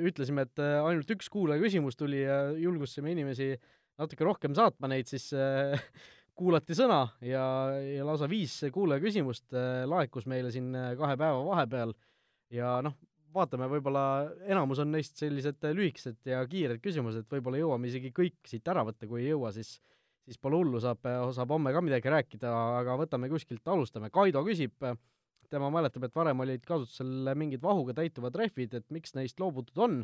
ütlesime, 0.07 0.43
et 0.45 0.59
ainult 0.59 1.09
üks 1.15 1.29
kuulaja 1.31 1.61
küsimus 1.63 1.97
tuli 1.97 2.21
ja 2.21 2.51
julgustasime 2.59 3.11
inimesi 3.11 3.55
natuke 3.99 4.23
rohkem 4.27 4.53
saatma 4.55 4.91
neid, 4.91 5.07
siis 5.07 5.31
kuulati 6.37 6.75
sõna 6.77 7.03
ja, 7.25 7.43
ja 7.83 8.05
lausa 8.07 8.29
viis 8.31 8.57
kuulaja 8.73 9.03
küsimust 9.03 9.53
äh, 9.53 9.83
laekus 9.89 10.27
meile 10.29 10.51
siin 10.53 10.71
äh, 10.75 10.91
kahe 10.99 11.17
päeva 11.19 11.43
vahepeal. 11.45 11.93
Ja 12.51 12.79
noh, 12.83 12.97
vaatame, 13.33 13.69
võib-olla 13.71 14.03
enamus 14.43 14.81
on 14.83 14.91
neist 14.91 15.19
sellised 15.21 15.63
lühikesed 15.71 16.19
ja 16.27 16.41
kiired 16.51 16.81
küsimused, 16.83 17.27
võib-olla 17.31 17.61
jõuame 17.61 17.91
isegi 17.91 18.11
kõik 18.15 18.39
siit 18.47 18.67
ära 18.67 18.83
võtta, 18.87 19.07
kui 19.07 19.23
ei 19.23 19.31
jõua, 19.31 19.53
siis 19.55 19.77
siis 20.25 20.37
pole 20.41 20.59
hullu, 20.59 20.79
saab, 20.81 21.07
saab 21.35 21.51
homme 21.51 21.73
ka 21.73 21.81
midagi 21.83 22.11
rääkida, 22.13 22.51
aga 22.81 22.95
võtame 22.99 23.29
kuskilt, 23.31 23.63
alustame. 23.67 24.11
Kaido 24.13 24.43
küsib, 24.45 24.75
tema 25.51 25.69
mäletab, 25.73 26.05
et 26.07 26.15
varem 26.15 26.43
olid 26.45 26.63
kasutusel 26.67 27.31
mingid 27.37 27.63
vahuga 27.63 27.95
täituvad 27.97 28.37
rehvid, 28.39 28.77
et 28.77 28.87
miks 28.93 29.15
neist 29.17 29.41
loobutud 29.41 29.81
on, 29.83 29.97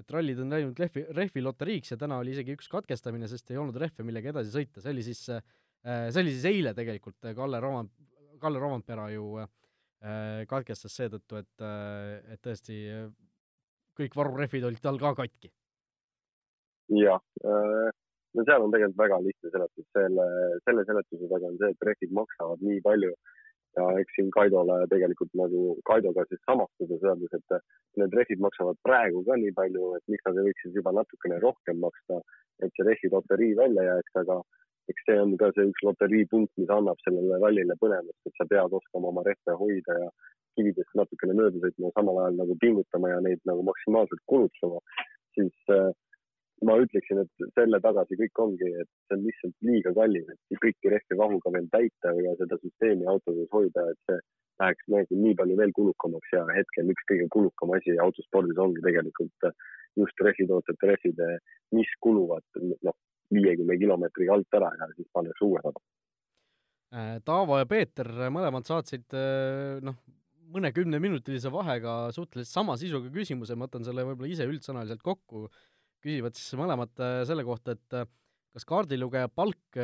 et 0.00 0.14
rallid 0.14 0.38
on 0.40 0.54
läinud 0.54 0.78
rehvi, 0.78 1.04
rehvi 1.16 1.42
loteriiks 1.44 1.92
ja 1.92 1.98
täna 2.00 2.20
oli 2.22 2.32
isegi 2.32 2.56
üks 2.56 2.70
katkestamine, 2.72 3.28
sest 3.28 3.50
ei 3.52 3.60
olnud 3.60 3.76
rehve, 3.80 4.06
millega 4.06 4.32
edasi 4.32 4.54
sõita, 4.54 4.80
see 4.80 4.94
oli 4.94 5.04
siis, 5.04 5.24
see 5.26 6.22
oli 6.22 6.32
siis 6.32 6.46
eile 6.48 6.72
tegelikult, 6.76 7.18
Kalle 7.36 7.60
Roman, 7.60 7.90
Kalle 8.40 8.62
Rompera 8.62 9.10
ju 9.12 9.26
äh, 9.42 9.50
Äh, 10.02 10.42
katkestas 10.50 10.96
seetõttu, 10.98 11.38
et, 11.38 11.62
äh, 11.62 12.16
et 12.34 12.40
tõesti 12.42 12.76
äh, 12.90 13.04
kõik 13.94 14.16
varurehvid 14.18 14.64
olid 14.66 14.82
tal 14.82 14.96
ka 14.98 15.12
katki. 15.20 15.52
jah, 16.92 17.22
no 17.40 18.42
seal 18.44 18.64
on 18.64 18.72
tegelikult 18.74 18.98
väga 18.98 19.18
lihtne 19.22 19.52
seletus, 19.52 19.86
selle, 19.94 20.24
selle 20.66 20.82
seletuse 20.88 21.28
taga 21.30 21.48
on 21.48 21.54
see, 21.60 21.70
et 21.70 21.86
rehvid 21.86 22.16
maksavad 22.18 22.64
nii 22.66 22.82
palju 22.84 23.12
ja 23.76 23.84
eks 24.00 24.16
siin 24.16 24.30
Kaidole 24.34 24.78
tegelikult 24.92 25.32
nagu, 25.38 25.76
Kaidoga 25.88 26.24
siis 26.28 26.42
samastuda 26.48 26.98
öeldes, 27.00 27.36
et 27.38 28.00
need 28.00 28.16
rehvid 28.18 28.42
maksavad 28.44 28.80
praegu 28.86 29.22
ka 29.28 29.36
nii 29.40 29.54
palju, 29.58 29.92
et 29.98 30.12
miks 30.12 30.26
nad 30.28 30.40
ei 30.40 30.48
võiks 30.48 30.66
siis 30.66 30.76
juba 30.80 30.94
natukene 30.98 31.38
rohkem 31.44 31.80
maksta, 31.84 32.20
et 32.64 32.74
see 32.76 32.88
rehvi 32.88 33.12
loterii 33.14 33.54
välja 33.58 33.86
jääks, 33.88 34.18
aga 34.24 34.40
eks 34.90 35.06
see 35.06 35.18
on 35.22 35.34
ka 35.40 35.50
see 35.56 35.68
üks 35.70 35.84
loteriipunkt, 35.86 36.52
mis 36.60 36.70
annab 36.76 37.00
sellele 37.06 37.40
rallile 37.42 37.76
põnevust, 37.80 38.20
et 38.26 38.38
sa 38.38 38.48
pead 38.50 38.78
oskama 38.78 39.12
oma 39.12 39.24
rehve 39.28 39.56
hoida 39.60 39.98
ja 40.04 40.08
kividest 40.58 40.96
natukene 40.98 41.36
mööda 41.38 41.60
sõitma 41.62 41.88
ja 41.88 41.96
samal 41.96 42.22
ajal 42.22 42.40
nagu 42.42 42.56
pingutama 42.60 43.12
ja 43.12 43.20
neid 43.24 43.40
nagu 43.48 43.64
maksimaalselt 43.68 44.24
kulutama, 44.28 44.80
siis 45.36 45.54
äh, 45.72 45.92
ma 46.68 46.76
ütleksin, 46.82 47.22
et 47.22 47.46
selle 47.56 47.80
taga 47.84 48.04
see 48.08 48.18
kõik 48.20 48.40
ongi, 48.44 48.68
et 48.82 48.90
see 49.08 49.16
on 49.16 49.24
lihtsalt 49.26 49.66
liiga 49.68 49.92
kallis, 49.96 50.28
et 50.30 50.60
kõiki 50.62 50.92
rehve 50.92 51.18
vahuga 51.18 51.52
veel 51.56 51.68
täita 51.74 52.14
ja 52.18 52.34
seda 52.40 52.58
süsteemi 52.62 53.08
autodes 53.10 53.50
hoida, 53.54 53.88
et 53.90 54.00
see 54.10 54.18
läheks 54.62 54.90
nagu 54.94 55.20
nii 55.24 55.36
palju 55.38 55.56
veel 55.58 55.72
kulukamaks 55.78 56.34
ja 56.36 56.42
hetkel 56.54 56.92
üks 56.92 57.06
kõige 57.10 57.28
kulukam 57.34 57.72
asi 57.76 57.96
autospordis 58.04 58.60
ongi 58.62 58.84
tegelikult 58.84 59.50
just 59.98 60.22
rehvitootjate 60.24 60.92
rehvid, 60.92 61.24
mis 61.76 61.90
kuluvad, 62.04 62.44
noh, 62.60 62.96
viiekümne 63.32 63.76
kilomeetriga 63.80 64.36
alt 64.36 64.58
ära 64.60 64.70
ja 64.78 64.88
siis 64.96 65.08
pannakse 65.16 65.44
uued. 65.48 65.82
Äh, 66.92 67.16
Taavo 67.24 67.58
ja 67.60 67.68
Peeter 67.68 68.08
mõlemad 68.32 68.68
saatsid 68.68 69.16
äh, 69.16 69.80
noh, 69.84 69.96
mõnekümneminutilise 70.52 71.52
vahega 71.52 71.94
suhteliselt 72.12 72.52
sama 72.52 72.76
sisuga 72.80 73.08
küsimuse, 73.12 73.56
ma 73.56 73.68
võtan 73.68 73.86
selle 73.86 74.04
võib-olla 74.04 74.32
ise 74.32 74.48
üldsõnaliselt 74.48 75.00
kokku, 75.04 75.46
küsivad 76.02 76.36
siis 76.38 76.58
mõlemad 76.60 76.92
äh, 77.02 77.22
selle 77.28 77.44
kohta, 77.46 77.76
et 77.76 77.96
kas 78.52 78.68
kaardilugeja 78.68 79.30
palk 79.32 79.78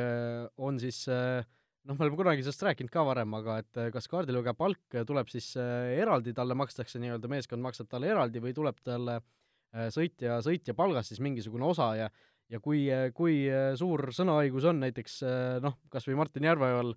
on 0.60 0.76
siis 0.76 1.06
noh, 1.08 1.94
me 1.94 2.02
oleme 2.04 2.18
kunagi 2.18 2.42
sellest 2.44 2.66
rääkinud 2.66 2.92
ka 2.92 3.00
varem, 3.08 3.32
aga 3.38 3.54
et 3.62 3.78
kas 3.94 4.10
kaardilugeja 4.12 4.52
palk 4.58 4.98
tuleb 5.08 5.30
siis 5.32 5.54
eraldi, 5.56 6.34
talle 6.36 6.52
makstakse 6.58 7.00
nii-öelda, 7.00 7.30
meeskond 7.32 7.64
maksab 7.64 7.88
talle 7.88 8.10
eraldi 8.12 8.42
või 8.44 8.52
tuleb 8.52 8.82
talle 8.84 9.22
sõitja, 9.94 10.42
sõitja 10.44 10.76
palgast 10.76 11.14
siis 11.14 11.22
mingisugune 11.24 11.64
osa 11.64 11.88
ja 11.96 12.10
ja 12.48 12.60
kui, 12.64 12.86
kui 13.16 13.38
suur 13.78 14.08
sõnaõigus 14.16 14.66
on 14.70 14.82
näiteks 14.84 15.20
noh, 15.64 15.78
kas 15.92 16.08
või 16.08 16.18
Martin 16.20 16.48
Järveoval 16.48 16.94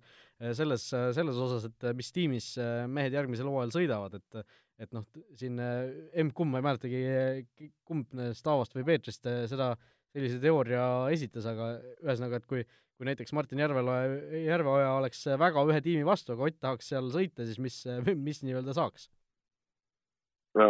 selles, 0.56 0.88
selles 0.88 1.40
osas, 1.46 1.68
et 1.68 1.88
mis 1.96 2.12
tiimis 2.14 2.52
mehed 2.88 3.14
järgmisel 3.14 3.50
hooajal 3.50 3.74
sõidavad, 3.78 4.20
et 4.20 4.44
et 4.82 4.90
noh, 4.96 5.04
siin 5.38 5.60
M-kumb, 5.60 6.50
ma 6.50 6.58
ei 6.58 6.64
mäletagi, 6.66 7.02
kumb 7.86 8.16
Taavost 8.42 8.72
või 8.74 8.86
Peetrist 8.88 9.28
seda 9.46 9.74
sellise 10.12 10.40
teooria 10.42 10.86
esitas, 11.14 11.46
aga 11.46 11.76
ühesõnaga, 12.02 12.40
et 12.40 12.48
kui 12.48 12.64
kui 13.02 13.08
näiteks 13.08 13.32
Martin 13.34 13.58
Järveoja, 13.58 14.18
Järveoja 14.44 14.90
oleks 14.98 15.24
väga 15.40 15.64
ühe 15.66 15.80
tiimi 15.82 16.04
vastu, 16.06 16.36
aga 16.36 16.46
Ott 16.46 16.58
tahaks 16.62 16.92
seal 16.92 17.08
sõita, 17.10 17.46
siis 17.48 17.58
mis, 17.58 17.80
mis 18.28 18.42
nii-öelda 18.46 18.76
saaks 18.76 19.08
no,? 20.58 20.68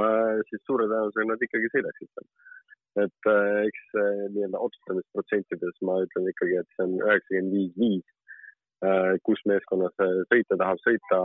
siis 0.48 0.62
suure 0.64 0.86
tõenäosusega 0.88 1.28
nad 1.28 1.44
ikkagi 1.48 1.68
sõidaksid 1.74 2.08
seal 2.08 2.30
et 3.00 3.28
äh, 3.31 3.66
eks 3.68 3.85
äh, 3.96 4.24
nii-öelda 4.35 4.61
otsustamisprotsentides 4.66 5.78
ma 5.88 5.96
ütlen 6.05 6.28
ikkagi, 6.33 6.59
et 6.61 6.74
see 6.76 6.85
on 6.85 6.98
üheksakümmend 6.98 7.55
viis, 7.57 7.72
viis, 7.81 8.37
äh, 8.85 9.14
kus 9.28 9.40
meeskonnas 9.48 9.94
sõita 10.33 10.59
tahab 10.61 10.83
sõita, 10.85 11.20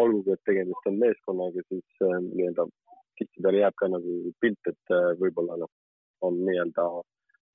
olgugi 0.00 0.34
et 0.34 0.42
tegemist 0.48 0.90
on 0.90 0.98
meeskonnaga, 0.98 1.62
siis 1.70 2.02
nii-öelda 2.02 2.66
tihtipeale 3.20 3.60
jääb 3.62 3.76
ka 3.78 3.88
nagu 3.92 4.14
pilt, 4.42 4.70
et 4.72 4.94
võib-olla 5.20 5.60
noh, 5.62 5.70
on 6.26 6.40
nii-öelda 6.48 6.86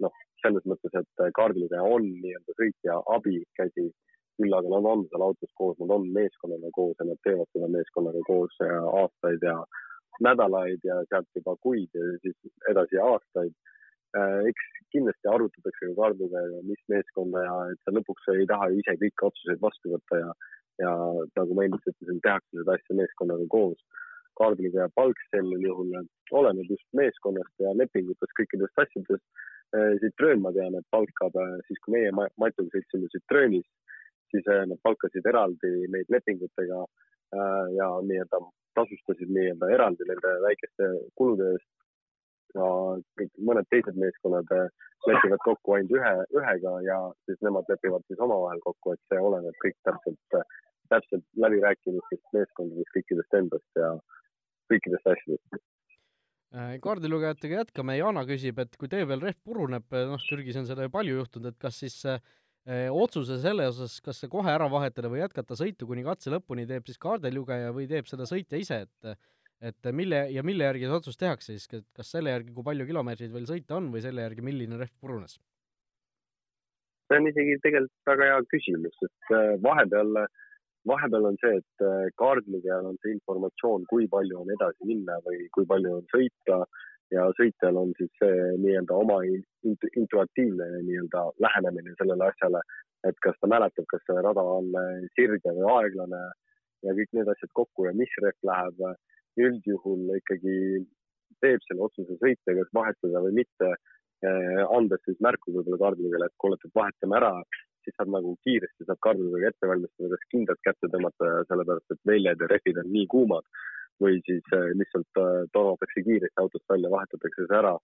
noh, 0.05 0.21
selles 0.39 0.63
mõttes, 0.71 0.95
et 0.95 1.25
kaardilugeja 1.35 1.83
on 1.83 2.07
nii-öelda 2.07 2.55
sõitja 2.61 2.95
abikäsi, 3.17 3.89
küll 4.39 4.55
aga 4.55 4.71
nad 4.71 4.87
on 4.87 5.03
seal 5.09 5.25
autos 5.25 5.51
koos, 5.59 5.75
nad 5.83 5.91
on 5.91 6.07
meeskonnaga 6.15 6.71
koos 6.77 6.95
ja 7.01 7.09
nad 7.09 7.19
teevad 7.27 7.51
seda 7.51 7.67
meeskonnaga 7.75 8.23
koos 8.29 8.55
aastaid 8.63 9.43
ja 9.43 9.57
nädalaid 10.25 10.83
ja 10.83 10.99
sealt 11.09 11.27
juba 11.35 11.55
kuid 11.63 11.89
ja 11.95 12.05
siis 12.23 12.53
edasi 12.71 12.99
aastaid. 13.03 13.55
Äh, 14.17 14.39
eks 14.49 14.69
kindlasti 14.93 15.29
arutatakse 15.29 15.91
ka 15.91 15.95
kaardiga, 15.99 16.41
mis 16.65 16.81
meeskonda 16.89 17.43
ja 17.45 17.55
et 17.73 17.81
sa 17.85 17.93
lõpuks 17.93 18.31
ei 18.33 18.47
taha 18.49 18.71
ju 18.71 18.79
ise 18.81 18.95
kõiki 19.03 19.27
otsuseid 19.27 19.61
vastu 19.61 19.93
võtta 19.93 20.21
ja, 20.23 20.31
ja 20.81 20.93
nagu 21.37 21.57
ma 21.57 21.67
ennist 21.67 21.91
ütlesin, 21.91 22.21
tehakse 22.25 22.61
seda 22.61 22.77
asja 22.77 22.97
meeskonnaga 23.01 23.45
koos. 23.53 23.81
kaardiga 24.39 24.85
palk 24.95 25.19
sel 25.29 25.49
juhul 25.61 25.89
oleneb 26.39 26.69
just 26.71 26.85
meeskonnast 26.95 27.53
ja 27.59 27.73
lepingutest, 27.75 28.33
kõikidest 28.39 28.83
asjadest. 28.85 29.25
Äh, 29.75 29.97
Citroen, 30.01 30.41
ma 30.41 30.53
tean, 30.55 30.77
et 30.79 30.87
palkab 30.95 31.35
äh, 31.37 31.57
siis, 31.67 31.77
kui 31.83 31.97
meie 31.97 32.13
Matuga 32.15 32.71
sõitsime 32.73 33.11
Citroenis, 33.13 33.67
siis 34.31 34.45
nad 34.47 34.79
palkasid 34.85 35.25
eraldi 35.25 35.89
meid 35.89 36.09
lepingutega 36.13 36.83
ja 37.73 37.87
nii-öelda 38.05 38.39
tasustasid 38.79 39.31
nii-öelda 39.35 39.69
eraldi 39.75 40.07
nende 40.09 40.33
väikeste 40.47 40.89
kulude 41.19 41.53
eest. 41.55 41.69
ja 42.57 42.67
kõik 43.19 43.33
mõned 43.45 43.67
teised 43.69 43.97
meeskonnad 44.01 44.51
äh, 44.55 44.69
lepivad 45.07 45.41
kokku 45.45 45.75
ainult 45.75 45.91
ühe, 45.99 46.13
ühega 46.39 46.71
ja 46.85 46.97
siis 47.27 47.37
nemad 47.45 47.67
lepivad 47.69 48.05
siis 48.07 48.21
omavahel 48.25 48.61
kokku, 48.63 48.95
et 48.95 49.03
see 49.11 49.21
oleneb 49.21 49.59
kõik 49.63 49.77
täpselt, 49.87 50.39
täpselt 50.89 51.25
läbirääkimistest, 51.45 52.25
meeskondadest, 52.33 52.93
kõikidest 52.95 53.37
endast 53.41 53.83
ja 53.83 53.91
kõikidest 54.73 55.13
asjadest 55.13 55.61
äh, 56.57 56.73
kaardilugejatega 56.81 57.61
jätkame, 57.61 57.99
Jana 58.01 58.25
küsib, 58.29 58.65
et 58.65 58.75
kui 58.81 58.89
tee 58.89 59.05
peal 59.05 59.21
rehv 59.27 59.39
puruneb, 59.45 59.85
noh, 60.09 60.27
Türgis 60.31 60.57
on 60.57 60.67
seda 60.69 60.87
ju 60.87 60.95
palju 60.97 61.21
juhtunud, 61.21 61.53
et 61.53 61.61
kas 61.61 61.83
siis 61.85 62.01
äh, 62.09 62.17
otsuse 62.69 63.39
selle 63.41 63.65
osas, 63.71 63.95
kas 64.05 64.19
see 64.21 64.29
kohe 64.29 64.51
ära 64.51 64.67
vahetada 64.69 65.09
või 65.09 65.23
jätkata 65.23 65.57
sõitu 65.57 65.87
kuni 65.89 66.03
katse 66.05 66.29
lõpuni, 66.29 66.67
teeb 66.69 66.85
siis 66.85 67.01
kaardilugeja 67.01 67.71
või 67.73 67.87
teeb 67.89 68.09
seda 68.09 68.27
sõitja 68.29 68.61
ise, 68.61 68.83
et 68.85 69.19
et 69.59 69.89
mille 69.91 70.21
ja 70.31 70.43
mille 70.45 70.63
järgi 70.63 70.87
see 70.87 70.95
otsus 70.95 71.17
tehakse 71.19 71.51
siis, 71.51 71.65
kas 71.67 72.11
selle 72.13 72.31
järgi, 72.31 72.53
kui 72.55 72.63
palju 72.63 72.85
kilomeetreid 72.87 73.33
veel 73.33 73.47
sõita 73.49 73.75
on 73.75 73.89
või 73.91 74.03
selle 74.05 74.23
järgi, 74.23 74.45
milline 74.45 74.77
rehv 74.79 74.93
purunes? 75.01 75.39
see 77.09 77.17
on 77.17 77.27
isegi 77.27 77.57
tegelikult 77.63 78.11
väga 78.11 78.27
hea 78.29 78.41
küsimus, 78.51 78.99
et 79.07 79.33
äh, 79.33 79.55
vahepeal, 79.65 80.19
vahepeal 80.89 81.25
on 81.31 81.39
see, 81.41 81.55
et 81.57 81.85
äh, 81.85 82.11
kaardilugejal 82.21 82.91
on 82.91 82.99
see 83.01 83.15
informatsioon, 83.17 83.87
kui 83.89 84.05
palju 84.11 84.43
on 84.43 84.53
edasi 84.53 84.89
minna 84.91 85.17
või 85.25 85.47
kui 85.55 85.65
palju 85.69 85.95
on 85.97 86.05
sõita 86.13 86.59
ja 87.13 87.25
sõitjal 87.37 87.79
on 87.81 87.93
siis 87.97 88.11
see 88.21 88.35
nii-öelda 88.63 88.97
oma 89.03 89.19
intuitiivne 89.25 90.67
nii-öelda 90.85 91.23
lähenemine 91.45 91.95
sellele 91.97 92.29
asjale, 92.29 92.61
et 93.07 93.17
kas 93.25 93.37
ta 93.41 93.49
mäletab, 93.49 93.87
kas 93.89 94.03
see 94.05 94.21
rada 94.25 94.43
on 94.57 94.69
sirge 95.17 95.55
või 95.57 95.67
aeglane 95.77 96.21
ja 96.85 96.95
kõik 96.97 97.15
need 97.17 97.31
asjad 97.33 97.51
kokku 97.59 97.87
ja 97.87 97.95
mis 97.97 98.13
rehv 98.23 98.51
läheb. 98.51 98.83
üldjuhul 99.39 100.17
ikkagi 100.17 100.53
teeb 101.43 101.61
selle 101.63 101.85
otsuse 101.85 102.17
sõitja, 102.19 102.55
kas 102.57 102.71
vahetada 102.75 103.21
või 103.23 103.37
mitte, 103.37 103.69
eh, 104.27 104.63
andes 104.75 104.99
siis 105.05 105.19
märku 105.23 105.53
võib-olla 105.55 105.79
kaardilugejale, 105.83 106.27
et 106.27 106.39
kuule, 106.43 106.57
et 106.59 106.75
vahetame 106.75 107.15
ära, 107.21 107.31
siis 107.85 107.95
saab 107.95 108.11
nagu 108.15 108.33
kiiresti 108.43 108.87
saab 108.87 108.99
kaardilugejale 109.05 109.53
ette 109.53 109.69
valmistada, 109.71 110.09
kas 110.15 110.31
kindlalt 110.33 110.63
kätte 110.67 110.91
tõmmata, 110.91 111.29
sellepärast 111.51 111.95
et 111.95 112.11
väljad 112.11 112.43
ja 112.43 112.49
rehvid 112.51 112.81
on 112.83 112.91
nii 112.95 113.07
kuumad 113.13 113.47
või 114.03 114.19
siis 114.27 114.45
äh, 114.55 114.69
lihtsalt 114.79 115.21
äh, 115.21 115.45
tormatakse 115.55 116.03
kiiresti 116.07 116.41
autost 116.43 116.65
välja, 116.73 116.91
vahetatakse 116.95 117.47
see 117.47 117.59
ära. 117.63 117.77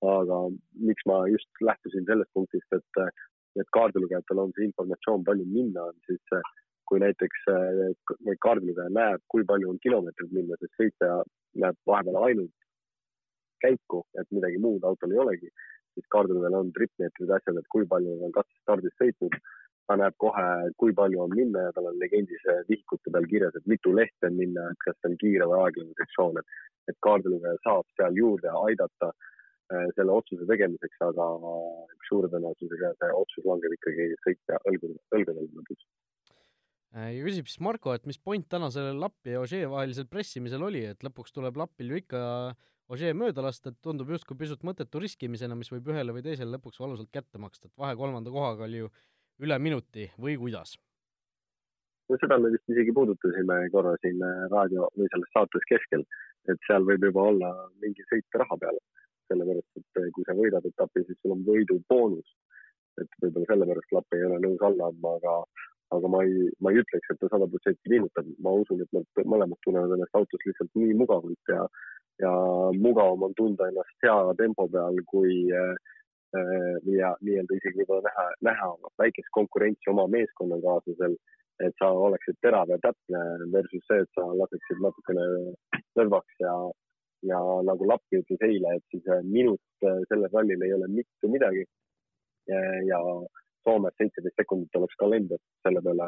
aga 0.00 0.36
miks 0.88 1.04
ma 1.04 1.16
just 1.28 1.60
lähtusin 1.60 2.06
sellest 2.08 2.30
punktist, 2.32 2.72
et, 2.72 3.00
äh, 3.02 3.10
et 3.60 3.68
kaardilugejatel 3.76 4.38
on 4.40 4.54
see 4.56 4.64
informatsioon 4.70 5.26
palju 5.26 5.44
minna, 5.44 5.90
on 5.90 5.98
siis 6.08 6.40
kui 6.88 7.02
näiteks 7.02 7.42
kaardilugeja 8.42 8.88
näeb, 8.90 9.20
kui 9.28 9.44
palju 9.46 9.68
on 9.70 9.78
kilomeetreid 9.84 10.32
minna, 10.34 10.56
sest 10.58 10.80
sõitja 10.80 11.10
näeb 11.62 11.76
vahepeal 11.86 12.16
ainult 12.24 12.56
käiku, 13.62 14.00
et 14.18 14.26
midagi 14.34 14.58
muud 14.64 14.86
autol 14.88 15.12
ei 15.14 15.20
olegi, 15.24 15.52
siis 15.94 16.08
kaardidel 16.14 16.56
on 16.56 16.72
tripmeetrid, 16.76 17.30
asjad, 17.36 17.60
et 17.60 17.68
kui 17.74 17.86
palju 17.92 18.16
on 18.26 18.34
katsestardis 18.34 18.96
sõitnud. 19.02 19.36
Ta 19.88 19.96
näeb 19.98 20.16
kohe, 20.22 20.46
kui 20.80 20.94
palju 20.96 21.24
on 21.24 21.34
minna 21.34 21.66
ja 21.66 21.72
tal 21.76 21.88
on 21.90 21.98
legendise 22.02 22.56
vihikute 22.68 23.12
peal 23.14 23.26
kirjas, 23.30 23.56
et 23.58 23.66
mitu 23.70 23.94
lehte 23.96 24.28
on 24.30 24.36
minna, 24.38 24.68
et 24.70 24.84
kas 24.84 25.08
on 25.08 25.16
kiire 25.22 25.48
või 25.50 25.64
aeglane 25.64 25.96
sektsioon, 25.98 26.40
et, 26.40 26.58
et 26.92 26.98
kaardilugeja 27.06 27.62
saab 27.64 27.88
seal 27.98 28.18
juurde 28.20 28.52
aidata 28.66 29.10
äh, 29.10 29.88
selle 29.96 30.14
otsuse 30.14 30.46
tegemiseks, 30.50 31.02
aga 31.08 31.30
suure 32.08 32.30
tõenäosusega 32.32 32.94
see 33.00 33.16
otsus 33.22 33.50
langeb 33.50 33.74
ikkagi 33.78 34.12
sõitja 34.26 34.62
õlgudel, 34.70 34.96
õlgadel 35.18 35.50
lõpuks. 35.58 35.88
Äh, 36.90 37.12
küsib 37.22 37.46
siis 37.46 37.60
Marko, 37.62 37.94
et 37.94 38.06
mis 38.10 38.18
point 38.18 38.46
täna 38.50 38.70
sellel 38.74 38.98
Lappi 38.98 39.36
ja 39.36 39.42
Ožee 39.44 39.66
vahelisel 39.70 40.08
pressimisel 40.10 40.62
oli, 40.66 40.82
et 40.90 41.06
lõpuks 41.06 41.34
tuleb 41.34 41.58
Lappil 41.60 41.92
ju 41.92 42.02
ikka 42.02 42.22
Ožee 42.90 43.12
mööda 43.14 43.44
lasta, 43.44 43.70
et 43.70 43.78
tundub 43.86 44.08
justkui 44.10 44.34
pisut 44.38 44.64
mõttetu 44.66 44.98
riskimisena, 44.98 45.54
mis 45.54 45.70
võib 45.70 45.92
ühele 45.92 46.10
või 46.10 46.24
teisele 46.26 46.56
lõpuks 46.56 46.80
valusalt 46.82 47.12
kätte 47.14 47.38
maksta, 47.38 47.70
et 47.70 47.78
vahe 47.78 47.94
kolmanda 47.98 48.32
kohaga 48.34 48.66
oli 48.66 48.80
ju 48.82 48.88
üle 49.40 49.58
minuti 49.58 50.10
või 50.20 50.36
kuidas? 50.40 50.76
no 52.10 52.18
seda 52.18 52.38
me 52.42 52.50
vist 52.54 52.72
isegi 52.72 52.92
puudutasime 52.96 53.56
korra 53.74 53.94
siin 54.02 54.18
äh, 54.26 54.44
raadio 54.52 54.88
või 54.98 55.08
selles 55.12 55.32
saates 55.36 55.66
keskel, 55.70 56.02
et 56.50 56.66
seal 56.66 56.86
võib 56.88 57.06
juba 57.06 57.26
olla 57.32 57.50
mingi 57.84 58.06
sõit 58.10 58.38
raha 58.42 58.58
peale, 58.62 58.80
sellepärast 59.30 59.82
et 59.82 60.00
äh, 60.02 60.08
kui 60.16 60.26
sa 60.26 60.36
võidad 60.38 60.66
etapi, 60.72 61.04
siis 61.06 61.18
sul 61.20 61.36
on 61.36 61.44
võiduboonus. 61.46 62.36
et 63.00 63.12
võib-olla 63.22 63.46
sellepärast 63.52 63.92
Lapp 63.94 64.16
ei 64.16 64.24
ole 64.26 64.40
nõus 64.42 64.64
alla 64.66 64.90
andma, 64.90 65.14
aga 65.20 65.36
aga 65.96 66.08
ma 66.10 66.22
ei, 66.22 66.50
ma 66.62 66.70
ei 66.70 66.82
ütleks, 66.82 67.08
et 67.10 67.18
ta 67.18 67.28
sada 67.30 67.48
protsenti 67.50 67.90
liigutab, 67.90 68.26
ma 68.44 68.52
usun, 68.62 68.82
et 68.84 68.92
nad 68.94 69.24
mõlemad 69.32 69.58
tunnevad 69.66 69.94
ennast 69.96 70.18
autos 70.18 70.44
lihtsalt 70.46 70.70
nii 70.78 70.94
mugavalt 71.00 71.50
ja, 71.50 71.64
ja 72.22 72.34
mugavam 72.78 73.24
on 73.26 73.34
tunda 73.38 73.66
ennast 73.70 74.06
hea 74.06 74.18
tempo 74.38 74.68
peal, 74.70 75.00
kui 75.10 75.32
äh, 75.50 75.96
ja 76.96 77.10
nii-öelda 77.26 77.56
isegi 77.56 77.80
võib-olla 77.80 78.06
näha, 78.06 78.26
näha 78.48 78.68
väikest 79.02 79.30
konkurentsi 79.34 79.90
oma 79.90 80.06
meeskonnakaaslasel, 80.12 81.16
et 81.66 81.74
sa 81.82 81.90
oleksid 81.90 82.38
terav 82.44 82.70
ja 82.70 82.78
täpne 82.84 83.22
versus 83.54 83.82
see, 83.88 84.04
et 84.04 84.12
sa 84.14 84.28
laseksid 84.42 84.80
natukene 84.84 85.26
lõdvaks 85.98 86.38
ja, 86.44 86.54
ja 87.32 87.40
nagu 87.66 87.88
Lappi 87.90 88.22
ütles 88.22 88.46
eile, 88.46 88.76
et 88.78 88.94
siis 88.94 89.10
minut 89.26 89.88
sellel 90.12 90.30
rallil 90.32 90.62
ei 90.66 90.76
ole 90.78 90.88
mitte 91.00 91.34
midagi. 91.34 91.66
ja, 92.46 93.02
Soomes 93.60 93.92
seitseteist 94.00 94.38
sekundit 94.40 94.76
oleks 94.78 94.96
kalender, 94.96 95.40
selle 95.66 95.82
peale 95.84 96.06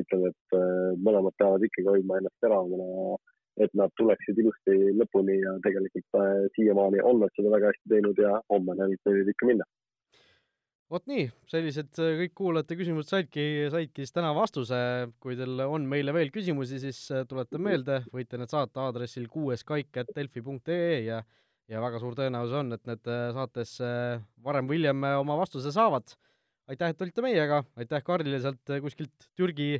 ütlen, 0.00 0.26
et 0.30 0.56
äh, 0.56 0.92
mõlemad 1.02 1.34
peavad 1.40 1.64
ikkagi 1.66 1.88
hoidma 1.90 2.20
ennast 2.20 2.36
teravamana, 2.44 3.16
et 3.62 3.72
nad 3.78 3.92
tuleksid 3.98 4.38
ilusti 4.42 4.76
lõpuni 4.98 5.38
ja 5.40 5.56
tegelikult 5.64 6.18
äh, 6.20 6.44
siiamaani 6.56 7.02
on 7.06 7.22
nad 7.22 7.32
seda 7.36 7.52
väga 7.54 7.72
hästi 7.72 7.92
teinud 7.92 8.20
ja 8.20 8.36
homme 8.52 8.76
neil 8.78 8.96
võivad 9.06 9.32
ikka 9.32 9.50
minna. 9.50 9.68
Vot 10.92 11.02
nii, 11.10 11.24
sellised 11.50 11.98
äh, 12.02 12.12
kõik 12.22 12.36
kuulajate 12.42 12.78
küsimused 12.78 13.10
saidki, 13.10 13.46
saidki 13.72 14.04
siis 14.04 14.14
täna 14.14 14.34
vastuse. 14.36 14.78
kui 15.20 15.38
teil 15.38 15.64
on 15.66 15.88
meile 15.88 16.14
veel 16.14 16.30
küsimusi, 16.34 16.78
siis 16.82 17.00
tuletan 17.28 17.64
meelde, 17.64 18.02
võite 18.12 18.38
need 18.38 18.52
saata 18.52 18.86
aadressil 18.86 19.26
kuueskaik.delfi.ee 19.32 21.02
ja 21.08 21.24
ja 21.66 21.80
väga 21.82 21.98
suur 21.98 22.14
tõenäosus 22.14 22.54
on, 22.54 22.68
et 22.76 22.84
need 22.86 23.08
saates 23.34 23.72
varem 24.44 24.68
või 24.70 24.76
hiljem 24.78 25.02
oma 25.16 25.34
vastuse 25.40 25.72
saavad. 25.74 26.14
Aitäh, 26.66 26.90
et 26.90 27.02
olite 27.04 27.22
meiega, 27.22 27.60
aitäh 27.78 28.02
Karlile 28.02 28.40
sealt 28.42 28.72
äh, 28.74 28.80
kuskilt 28.82 29.28
Türgi, 29.38 29.76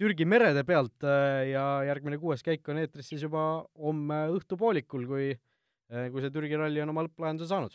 Türgi 0.00 0.24
merede 0.24 0.62
pealt 0.64 1.04
äh, 1.04 1.50
ja 1.50 1.64
järgmine 1.84 2.16
kuues 2.20 2.40
käik 2.44 2.68
on 2.72 2.78
eetris 2.80 3.10
siis 3.12 3.24
juba 3.26 3.42
homme 3.76 4.20
õhtupoolikul, 4.32 5.02
kui, 5.10 5.26
äh, 5.92 6.06
kui 6.12 6.24
see 6.24 6.32
Türgi 6.32 6.56
ralli 6.56 6.80
on 6.80 6.92
oma 6.94 7.04
lõpplahenduse 7.04 7.50
saanud. 7.50 7.74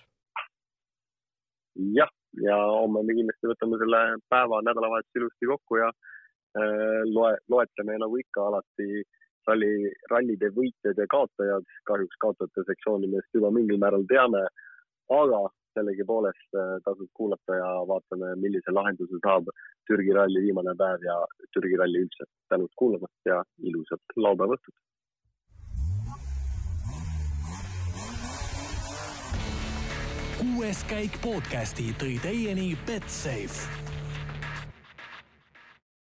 jah, 1.94 2.10
ja 2.42 2.56
homme 2.80 3.04
me 3.06 3.14
kindlasti 3.18 3.52
võtame 3.52 3.78
selle 3.82 4.02
päeva, 4.32 4.64
nädalavahetuse 4.66 5.22
ilusti 5.22 5.52
kokku 5.52 5.82
ja 5.84 5.92
loe, 7.12 7.34
loetleme 7.52 7.98
nagu 8.00 8.18
ikka 8.18 8.46
alati 8.48 9.04
ralli, 9.46 9.92
rallide 10.10 10.50
võitjad 10.56 10.98
ja 10.98 11.06
kaotajad. 11.12 11.68
kahjuks 11.90 12.22
kaotajate 12.24 12.64
sektsiooni 12.70 13.12
me 13.12 13.22
juba 13.36 13.52
mingil 13.52 13.78
määral 13.82 14.06
teame, 14.10 14.46
aga 15.20 15.42
sellegipoolest 15.76 16.58
äh, 16.58 16.74
tasub 16.88 17.12
kuulata 17.14 17.60
ja 17.60 17.70
vaatame, 17.92 18.34
millise 18.42 18.74
lahenduse 18.74 19.22
saab 19.26 19.52
Türgi 19.90 20.16
ralli 20.18 20.42
viimane 20.48 20.76
päev 20.80 21.06
ja 21.06 21.20
Türgi 21.54 21.78
ralli 21.82 22.04
üldse. 22.08 22.30
tänud 22.50 22.74
kuulamast 22.76 23.32
ja 23.32 23.44
ilusat 23.64 24.16
laupäeva 24.16 24.58
õhtut! 24.58 24.76
kuues 30.40 30.84
käik 30.90 31.18
podcasti 31.24 31.90
tõi 32.00 32.20
teieni 32.24 32.70
Betsafe 32.88 33.85